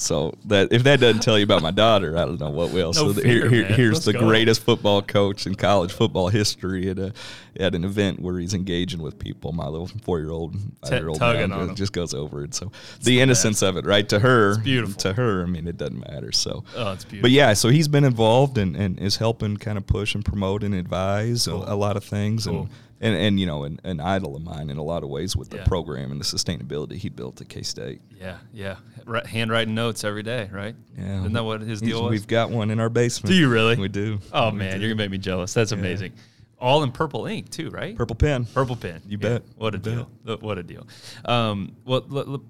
[0.00, 2.92] So that if that doesn't tell you about my daughter, I don't know what will.
[2.92, 4.20] No so fear, here, here- here's Let's the go.
[4.20, 7.12] greatest football coach in college football history at a
[7.58, 9.50] at an event where he's engaging with people.
[9.52, 11.74] My little four year old, five year old 'em.
[11.74, 12.54] just goes over it.
[12.54, 12.70] So
[13.02, 14.94] the innocence of it, right to her, beautiful.
[15.00, 16.30] To her, I mean, it doesn't matter.
[16.30, 17.22] So, Oh, it's beautiful.
[17.22, 20.62] but yeah, so he's been involved and, and is helping kind of push and promote
[20.62, 22.60] and advise a, a lot of things Cool.
[22.60, 22.68] and.
[23.00, 25.50] And, and you know an, an idol of mine in a lot of ways with
[25.50, 25.64] the Yeah.
[25.66, 28.00] program and the sustainability he built at K State.
[28.20, 28.76] yeah, yeah.
[29.06, 30.74] Ri- handwriting notes every day, right?
[30.98, 32.10] Yeah, Isn't that what his deal was?
[32.10, 33.30] We've got one in our basement.
[33.32, 33.76] Do you really?
[33.76, 34.18] We do.
[34.32, 34.80] Oh We man, do.
[34.80, 35.54] you're gonna make me jealous.
[35.54, 36.12] That's amazing.
[36.60, 37.94] All in purple ink too, right?
[37.94, 38.46] purple pen.
[38.46, 39.00] Purple pen.
[39.06, 39.42] You bet.
[39.56, 40.10] What a You deal.
[40.24, 40.88] Look, What a deal.
[41.24, 42.44] Um, well, look, look,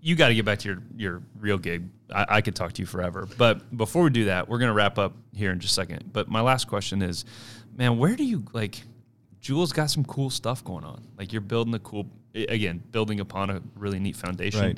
[0.00, 1.88] you got to get back to your, your real gig.
[2.12, 3.28] I, I could talk to you forever.
[3.38, 6.10] But before we do that, we're going to wrap up here in just a second.
[6.12, 7.24] But my last question is,
[7.76, 8.82] man, where do you like?
[9.46, 11.00] Jewell's got some cool stuff going on.
[11.16, 14.76] Like you're building a cool, again, building upon a really neat foundation.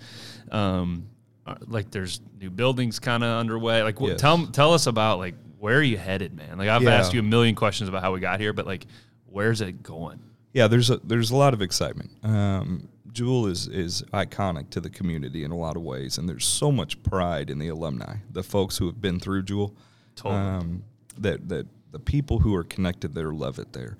[0.52, 0.52] Right.
[0.52, 1.08] Um,
[1.46, 3.82] uh, like there's new buildings kind of underway.
[3.82, 4.20] Like, Yes.
[4.20, 6.58] tell tell us about like where are you headed, man?
[6.58, 6.90] Like I've Yeah.
[6.96, 8.84] asked you a million questions about how we got here, but like,
[9.24, 10.20] where's it going?
[10.52, 12.10] Yeah, there's a there's a lot of excitement.
[12.22, 16.44] Um, Jewell is is iconic to the community in a lot of ways, and there's
[16.46, 19.74] so much pride in the alumni, the folks who have been through Jewell.
[20.14, 20.34] Totally.
[20.42, 20.84] Um,
[21.16, 23.96] that that the people who are connected there love it there.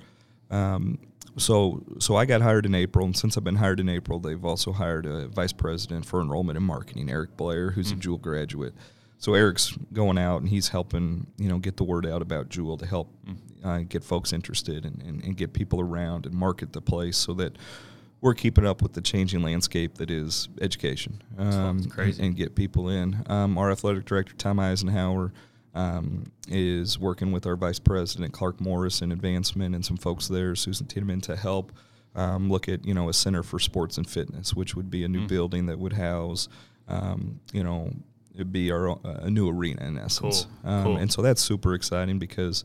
[0.50, 0.98] Um,
[1.36, 4.44] so so I got hired in April, and since I've been hired in April, they've
[4.44, 8.74] also hired a vice president for enrollment and marketing, Eric Blair, who's a Jewell graduate.
[9.18, 12.76] So Eric's going out and he's helping you know get the word out about Jewell
[12.78, 13.12] to help
[13.64, 17.34] uh, get folks interested and, and, and get people around and market the place so
[17.34, 17.56] that
[18.20, 22.20] we're keeping up with the changing landscape that is education um, crazy.
[22.20, 23.24] And, and get people in.
[23.26, 25.32] Um, our athletic director Tom Eisenhower
[25.74, 30.54] um, is working with our vice president Clark Morris in advancement and some folks there,
[30.54, 31.72] Susan Tiedemann, to help
[32.14, 35.08] um, look at you know a center for sports and fitness, which would be a
[35.08, 36.48] new building that would house
[36.88, 37.90] um, you know
[38.34, 40.46] it'd be our own- a new arena in essence.
[40.62, 40.96] Cool, Um, cool.
[40.96, 42.64] And so that's super exciting because.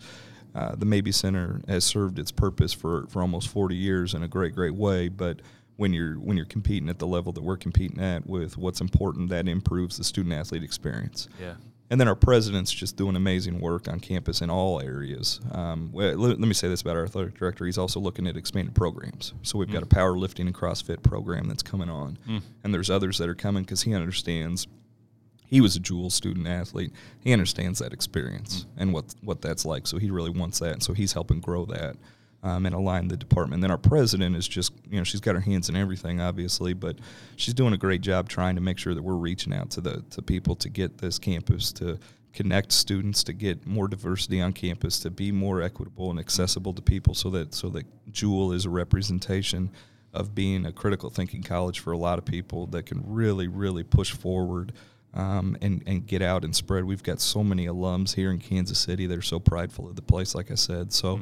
[0.56, 4.28] Uh, the Mabee Center has served its purpose for, for almost 40 years in a
[4.28, 5.08] great, great way.
[5.08, 5.40] But
[5.78, 9.30] when you're when you're competing at the level that we're competing at with what's important,
[9.30, 11.28] that improves the student athlete experience.
[11.42, 11.56] Yeah.
[11.90, 15.40] And then our president's just doing amazing work on campus in all areas.
[15.52, 17.66] Um, let, let me say this about our athletic director.
[17.66, 19.34] He's also looking at expanded programs.
[19.44, 19.90] So we've got a mm.
[19.90, 22.18] powerlifting and CrossFit program that's coming on.
[22.28, 22.42] Mm.
[22.64, 24.68] And there's others that are coming because he understands
[25.46, 26.92] he was a Jewell student athlete.
[27.20, 28.82] He understands that experience mm.
[28.82, 29.86] and what what that's like.
[29.86, 30.74] So he really wants that.
[30.74, 31.96] And so he's helping grow that
[32.44, 33.62] um, and align the department.
[33.62, 37.00] Then our president is just you know she's got her hands in everything, obviously, but
[37.38, 40.04] she's doing a great job trying to make sure that we're reaching out to the
[40.12, 41.98] to people to get this campus to
[42.34, 46.82] connect students to get more diversity on campus to be more equitable and accessible to
[46.82, 49.72] people so that so that Jewell is a representation
[50.14, 53.84] of being a critical thinking college for a lot of people that can really really
[53.84, 54.74] push forward
[55.14, 56.84] um, and and get out and spread.
[56.86, 60.02] We've got so many alums here in Kansas City that are so prideful of the
[60.02, 60.34] place.
[60.34, 61.20] Like I said, so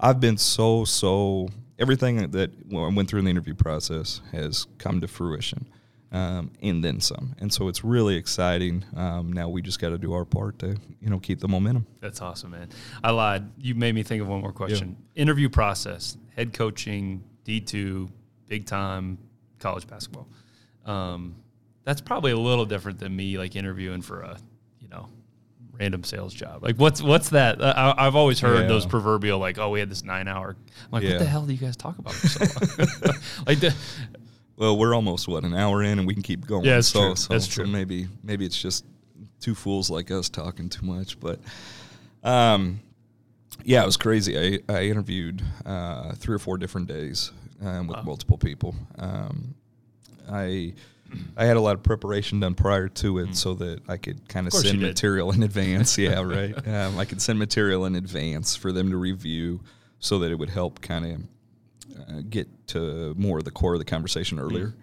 [0.00, 5.00] I've been so so everything that I went through in the interview process has come
[5.00, 5.66] to fruition.
[6.12, 7.34] um, and then some.
[7.40, 8.84] And so it's really exciting.
[8.94, 11.86] Um, now we just got to do our part to you know keep the momentum.
[12.00, 12.68] That's awesome, man.
[13.02, 13.50] I lied.
[13.58, 14.96] You made me think of one more question.
[15.16, 18.10] Interview process, head coaching, D two,
[18.46, 19.18] big time
[19.58, 20.28] college basketball.
[20.84, 21.34] Um,
[21.84, 24.38] that's probably a little different than me like interviewing for a
[24.78, 25.08] you know
[25.78, 26.62] random sales job.
[26.62, 27.60] Like what's what's that?
[27.60, 28.66] Uh, I, I've always heard Yeah.
[28.68, 30.56] those proverbial like, oh, we had this nine hour.
[30.58, 31.10] I'm like, Yeah.
[31.10, 32.40] what the hell do you guys talk about so
[33.46, 33.74] like the,
[34.56, 36.64] Well, we're almost what an hour in, and we can keep going.
[36.64, 37.16] Yeah, that's so, true.
[37.16, 37.66] So, That's so true.
[37.66, 38.84] maybe maybe it's just
[39.40, 41.18] two fools like us talking too much.
[41.18, 41.40] But
[42.22, 42.80] um,
[43.64, 44.60] yeah, it was crazy.
[44.68, 47.32] I I interviewed uh, three or four different days
[47.64, 48.02] um, with Wow.
[48.04, 48.76] multiple people.
[48.98, 49.54] Um,
[50.30, 50.74] I
[51.36, 54.46] I had a lot of preparation done prior to it, so that I could kind
[54.46, 55.96] of send material in advance.
[55.98, 56.54] yeah, right.
[56.68, 59.60] Um, I could send material in advance for them to review,
[59.98, 63.78] so that it would help kind of uh, get to more of the core of
[63.78, 64.74] the conversation earlier.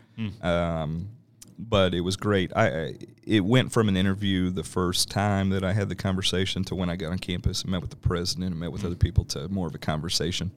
[0.42, 1.10] Um,
[1.58, 2.52] but it was great.
[2.56, 6.64] I, I it went from an interview the first time that I had the conversation
[6.66, 8.96] to when I got on campus and met with the president and met with other
[8.96, 10.52] people to more of a conversation.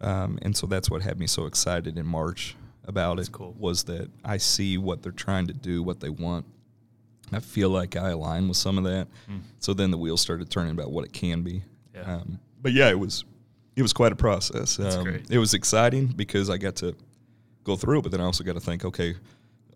[0.00, 2.54] Um, and so that's what had me so excited in March
[2.88, 3.54] about That's it cool.
[3.58, 6.46] was that I see what they're trying to do, what they want.
[7.30, 9.06] I feel like I align with some of that.
[9.60, 11.62] So then the wheels started turning about what it can be.
[11.94, 12.14] Yeah.
[12.14, 13.24] Um, but yeah, it was
[13.76, 14.80] it was quite a process.
[14.80, 15.20] Um.
[15.30, 16.96] It was exciting because I got to
[17.64, 19.14] go through it, but then I also got to think, okay,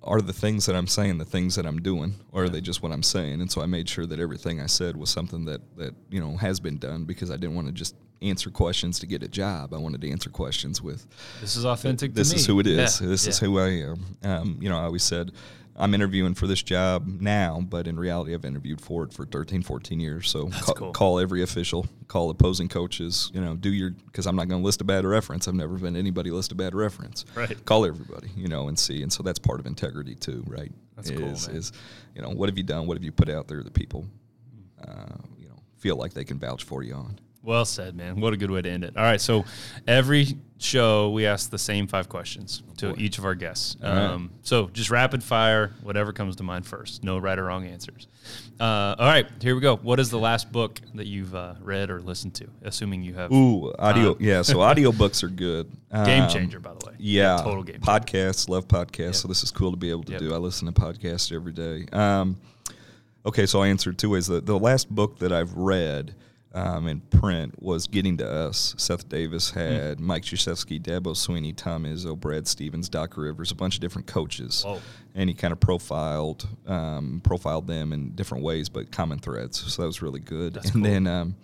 [0.03, 2.83] are the things that I'm saying the things that I'm doing, or are they just
[2.83, 3.41] what I'm saying?
[3.41, 6.37] And so I made sure that everything I said was something that that you know
[6.39, 9.75] has been done because I didn't want to just answer questions to get a job.
[9.75, 11.07] I wanted to answer questions with
[11.41, 12.15] this is authentic.
[12.15, 12.55] this is me.
[12.55, 13.01] who it is.
[13.01, 14.17] Yeah, This is who I am.
[14.23, 15.33] Um, you know, I always said
[15.75, 19.63] I'm interviewing for this job now, but in reality, I've interviewed for it for 13,
[19.63, 20.29] 14 years.
[20.29, 20.93] So ca- cool.
[20.93, 23.31] call every official, call opposing coaches.
[23.33, 25.49] You know, do your because I'm not going to list a bad reference.
[25.49, 27.25] I've never been anybody list a bad reference.
[27.35, 27.65] Right.
[27.65, 28.29] Call everybody.
[28.37, 29.03] You know, and see.
[29.03, 30.71] And so that's part of integrity too, right?
[30.97, 31.59] That's is, cool, man.
[31.59, 31.73] Is
[32.15, 32.87] you know what have you done?
[32.87, 34.07] What have you put out there that people,
[34.87, 37.19] uh, you know, feel like they can vouch for you on?
[37.45, 38.21] Well said, man.
[38.21, 38.97] What a good way to end it.
[38.97, 39.45] All right, so
[39.87, 40.27] every
[40.59, 42.95] show we ask the same five questions to boy.
[42.97, 43.77] each of our guests.
[43.83, 43.91] Right.
[43.91, 47.03] Um, so just rapid fire, whatever comes to mind first.
[47.03, 48.07] No right or wrong answers.
[48.61, 49.75] Uh, all right, here we go.
[49.79, 52.47] What is the last book that you've uh, read or listened to?
[52.63, 54.13] Assuming you have Ooh, audio.
[54.13, 55.69] Uh, yeah, so audio books are good.
[56.05, 56.95] game Um, changer, by the way.
[56.99, 57.81] Yeah, total game.
[57.81, 57.87] changer.
[57.91, 58.99] Podcasts, love podcasts.
[58.99, 59.15] Yep.
[59.17, 60.21] So this is cool to be able to Yep.
[60.21, 60.33] do.
[60.33, 61.87] I listen to podcasts every day.
[61.93, 62.37] Um,
[63.27, 64.29] okay, so I answered two ways.
[64.29, 66.15] The, the last book that I've read
[66.55, 68.75] um, in print was Getting to Us.
[68.79, 69.59] Seth Davis Hmm.
[69.59, 74.07] had Mike Krzyzewski, Dabo Swinney, Tom Izzo, Brad Stevens, Doc Rivers, a bunch of different
[74.07, 74.63] coaches.
[74.65, 74.81] Whoa.
[75.15, 79.61] And he kind of profiled um, profiled them in different ways, but common threads.
[79.73, 80.55] So that was really good.
[80.55, 80.93] That's and cool.
[80.93, 81.37] then um,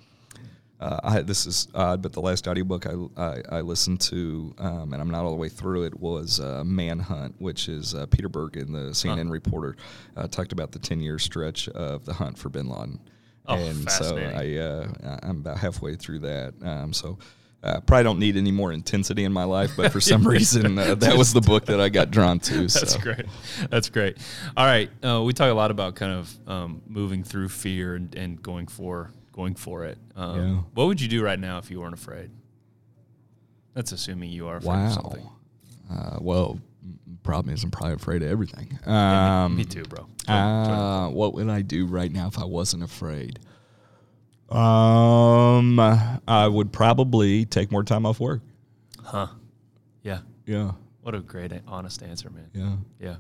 [0.81, 4.93] uh, I, this is odd, but the last audiobook I, I, I listened to, um,
[4.93, 8.29] and I'm not all the way through it, was uh, Manhunt, which is uh, Peter
[8.29, 9.77] and the CNN reporter,
[10.17, 13.01] uh, talked about the 10 year stretch of the hunt for bin Laden.
[13.49, 14.17] Oh, and so.
[14.17, 16.55] I, uh, I'm about halfway through that.
[16.63, 17.19] Um, so
[17.63, 20.95] uh, probably don't need any more intensity in my life, but for some reason, uh,
[20.97, 22.55] that was the book that I got drawn to.
[22.61, 22.99] That's so.
[23.01, 23.27] great.
[23.71, 24.19] That's great.
[24.57, 28.15] All right, uh, we talk a lot about kind of um, moving through fear and,
[28.15, 29.99] and going for going for it.
[30.17, 30.61] Um, Yeah.
[30.75, 32.31] What would you do right now if you weren't afraid?
[33.75, 34.91] That's assuming you are afraid of Wow.
[34.91, 35.29] something.
[35.91, 36.59] Uh, well,
[37.23, 38.79] problem is I'm probably afraid of everything.
[38.87, 40.07] Yeah, Um, me, me too, bro.
[40.35, 43.39] Uh, what would I do right now if I wasn't afraid?
[44.51, 48.41] Um, I would probably take more time off work.
[49.03, 49.29] huh?
[50.03, 50.21] Yeah.
[50.47, 50.73] Yeah,
[51.03, 52.49] What a great, honest answer, man.
[52.55, 52.77] yeah.
[53.07, 53.17] Yeah.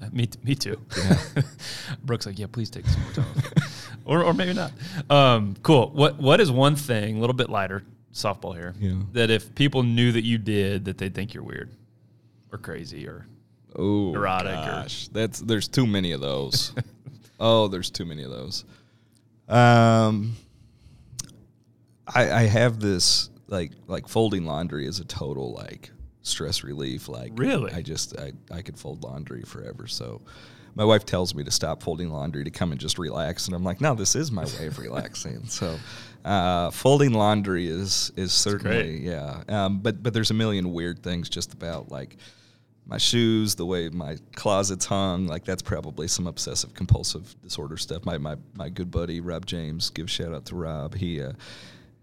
[0.00, 0.80] Uh, me, t- me too.
[0.96, 1.18] Yeah.
[2.04, 3.42] Brooks like, yeah, please take some more time,
[4.06, 4.72] or or maybe not.
[5.10, 5.90] Um, cool.
[5.90, 8.94] What what is one thing, a little bit lighter, softball here, Yeah.
[9.12, 11.70] that if people knew that you did, that they'd think you're weird,
[12.50, 13.26] or crazy, or
[13.76, 16.72] Oh, Neurotic or- gosh, that's there's too many of those.
[17.40, 18.64] oh, there's too many of those.
[19.48, 20.36] Um,
[22.06, 25.90] I I have this like like folding laundry is a total like
[26.22, 27.08] stress relief.
[27.08, 27.72] Like Really?
[27.72, 29.86] I just I I could fold laundry forever.
[29.86, 30.22] So.
[30.76, 33.62] My wife tells me to stop folding laundry to come and just relax, and I'm
[33.62, 35.44] like, no, this is my way of relaxing.
[35.48, 35.78] So,
[36.24, 39.44] uh, folding laundry is is certainly yeah.
[39.48, 42.16] Um, but but there's a million weird things just about like
[42.86, 48.04] my shoes, the way my closet's hung, like that's probably some obsessive compulsive disorder stuff.
[48.04, 50.94] My my my good buddy Rob James, give a shout out to Rob.
[50.94, 51.32] He uh,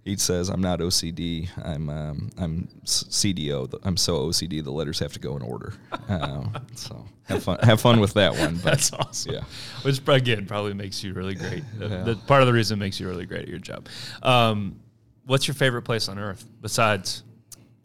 [0.03, 1.49] he says I'm not OCD.
[1.63, 3.79] I'm um, I'm CDO.
[3.83, 5.73] I'm so OCD the letters have to go in order.
[6.09, 8.55] Um, so have fun have fun with that one.
[8.63, 9.33] But that's awesome.
[9.33, 9.43] yeah.
[9.83, 11.63] Which again probably makes you really great.
[11.77, 12.03] The- Yeah.
[12.03, 13.87] the- part of the reason it makes you really great at your job.
[14.23, 14.79] Um,
[15.25, 17.23] what's your favorite place on earth besides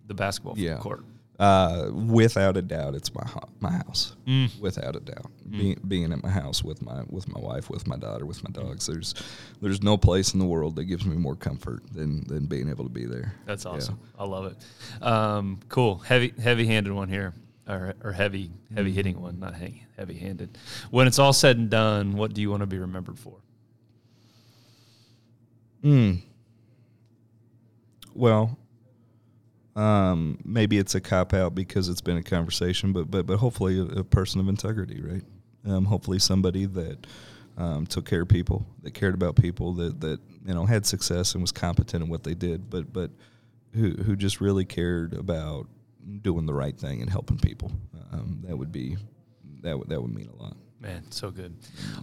[0.07, 0.78] the basketball Yeah.
[0.78, 1.05] court?
[1.39, 4.16] Uh, without a doubt, it's my ho- my house.
[4.26, 4.59] Mm.
[4.59, 7.97] Without a doubt, being being at my house with my with my wife, with my
[7.97, 8.87] daughter, with my dogs.
[8.87, 9.14] There's
[9.61, 12.84] there's no place in the world that gives me more comfort than than being able
[12.84, 13.34] to be there.
[13.45, 13.72] That's Yeah.
[13.72, 13.99] awesome.
[14.18, 15.03] I love it.
[15.05, 15.97] Um, cool.
[15.99, 17.34] Heavy heavy handed one here.
[17.68, 19.55] Or, or heavy heavy hitting one, not
[19.97, 20.57] heavy handed.
[20.93, 23.34] When it's all said and done, what do you want to be remembered for?
[25.82, 26.22] Mm.
[28.14, 28.57] Well,
[29.77, 33.79] um, maybe it's a cop out because it's been a conversation, but but but hopefully
[33.79, 35.22] a, a person of integrity, right?
[35.66, 37.07] Um, hopefully somebody that
[37.59, 41.35] um, took care of people, that cared about people, that that you know had success
[41.35, 43.11] and was competent in what they did, but but
[43.74, 45.66] who who just really cared about
[46.22, 47.70] doing the right thing and helping people.
[48.12, 48.97] Um, that would be
[49.62, 50.57] that would that would mean a lot.
[50.81, 51.55] Man, so good.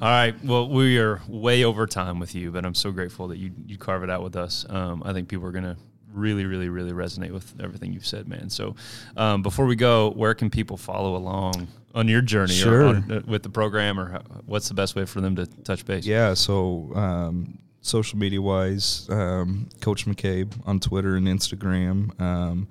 [0.02, 0.36] All right.
[0.44, 3.78] Well, we are way over time with you, but I'm so grateful that you you
[3.78, 4.66] carve it out with us.
[4.70, 5.78] Um, I think people are gonna
[6.14, 8.50] really, really, really resonate with everything you've said, man.
[8.50, 8.76] So,
[9.18, 12.86] um, before we go, where can people follow along on your journey or Sure.
[12.88, 15.86] on, uh, with the program, or how, what's the best way for them to touch
[15.86, 16.06] base?
[16.06, 22.20] Yeah, so um, social media wise, um, Coach McCabe on Twitter and Instagram.
[22.22, 22.68] Um,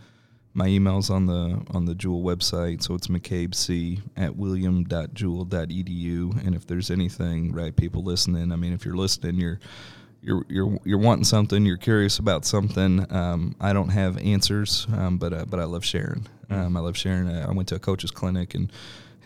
[0.54, 6.46] my email's on the on the Jewell website, so it's McCabeC at william.jewell.edu.
[6.46, 9.60] And if there's anything, right, people listening, I mean, if you're listening, you're
[10.22, 13.06] you're you're you're wanting something, you're curious about something.
[13.12, 16.26] Um, I don't have answers, um, but uh, but I love sharing.
[16.48, 17.28] Um, I love sharing.
[17.28, 18.70] I I went to a coach's clinic and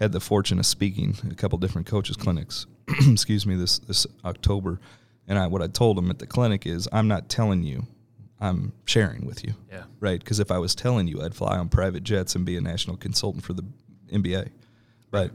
[0.01, 2.67] had the fortune of speaking a couple different coaches clinics.
[3.09, 4.81] excuse me, this this October,
[5.29, 7.87] and I what I told them at the clinic is I'm not telling you,
[8.41, 9.85] I'm sharing with you, Yeah.
[10.01, 10.19] right?
[10.19, 12.97] Because if I was telling you, I'd fly on private jets and be a national
[12.97, 13.65] consultant for the
[14.13, 14.51] NBA,
[15.11, 15.31] but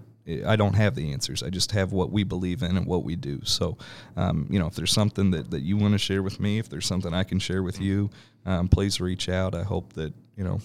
[0.45, 1.41] I don't have the answers.
[1.41, 3.41] I just have what we believe in and what we do.
[3.43, 3.78] So,
[4.15, 6.69] um, you know, if there's something that, that you want to share with me, if
[6.69, 8.09] there's something I can share with you,
[8.45, 9.55] um, please reach out.
[9.55, 10.59] I hope that, you know,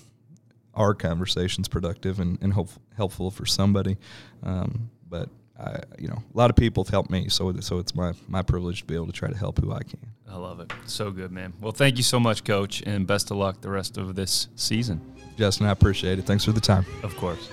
[0.74, 3.96] our conversation's productive and, and hope, helpful for somebody.
[4.42, 7.30] Um, but, I, you know, a lot of people have helped me.
[7.30, 9.82] So, so it's my, my privilege to be able to try to help who I
[9.82, 10.00] can.
[10.28, 10.70] I love it.
[10.84, 11.54] So good, man.
[11.62, 15.00] Well, thank you so much, Coach, and best of luck the rest of this season.
[15.38, 16.26] Justin, I appreciate it.
[16.26, 16.84] Thanks for the time.
[17.02, 17.48] Of course.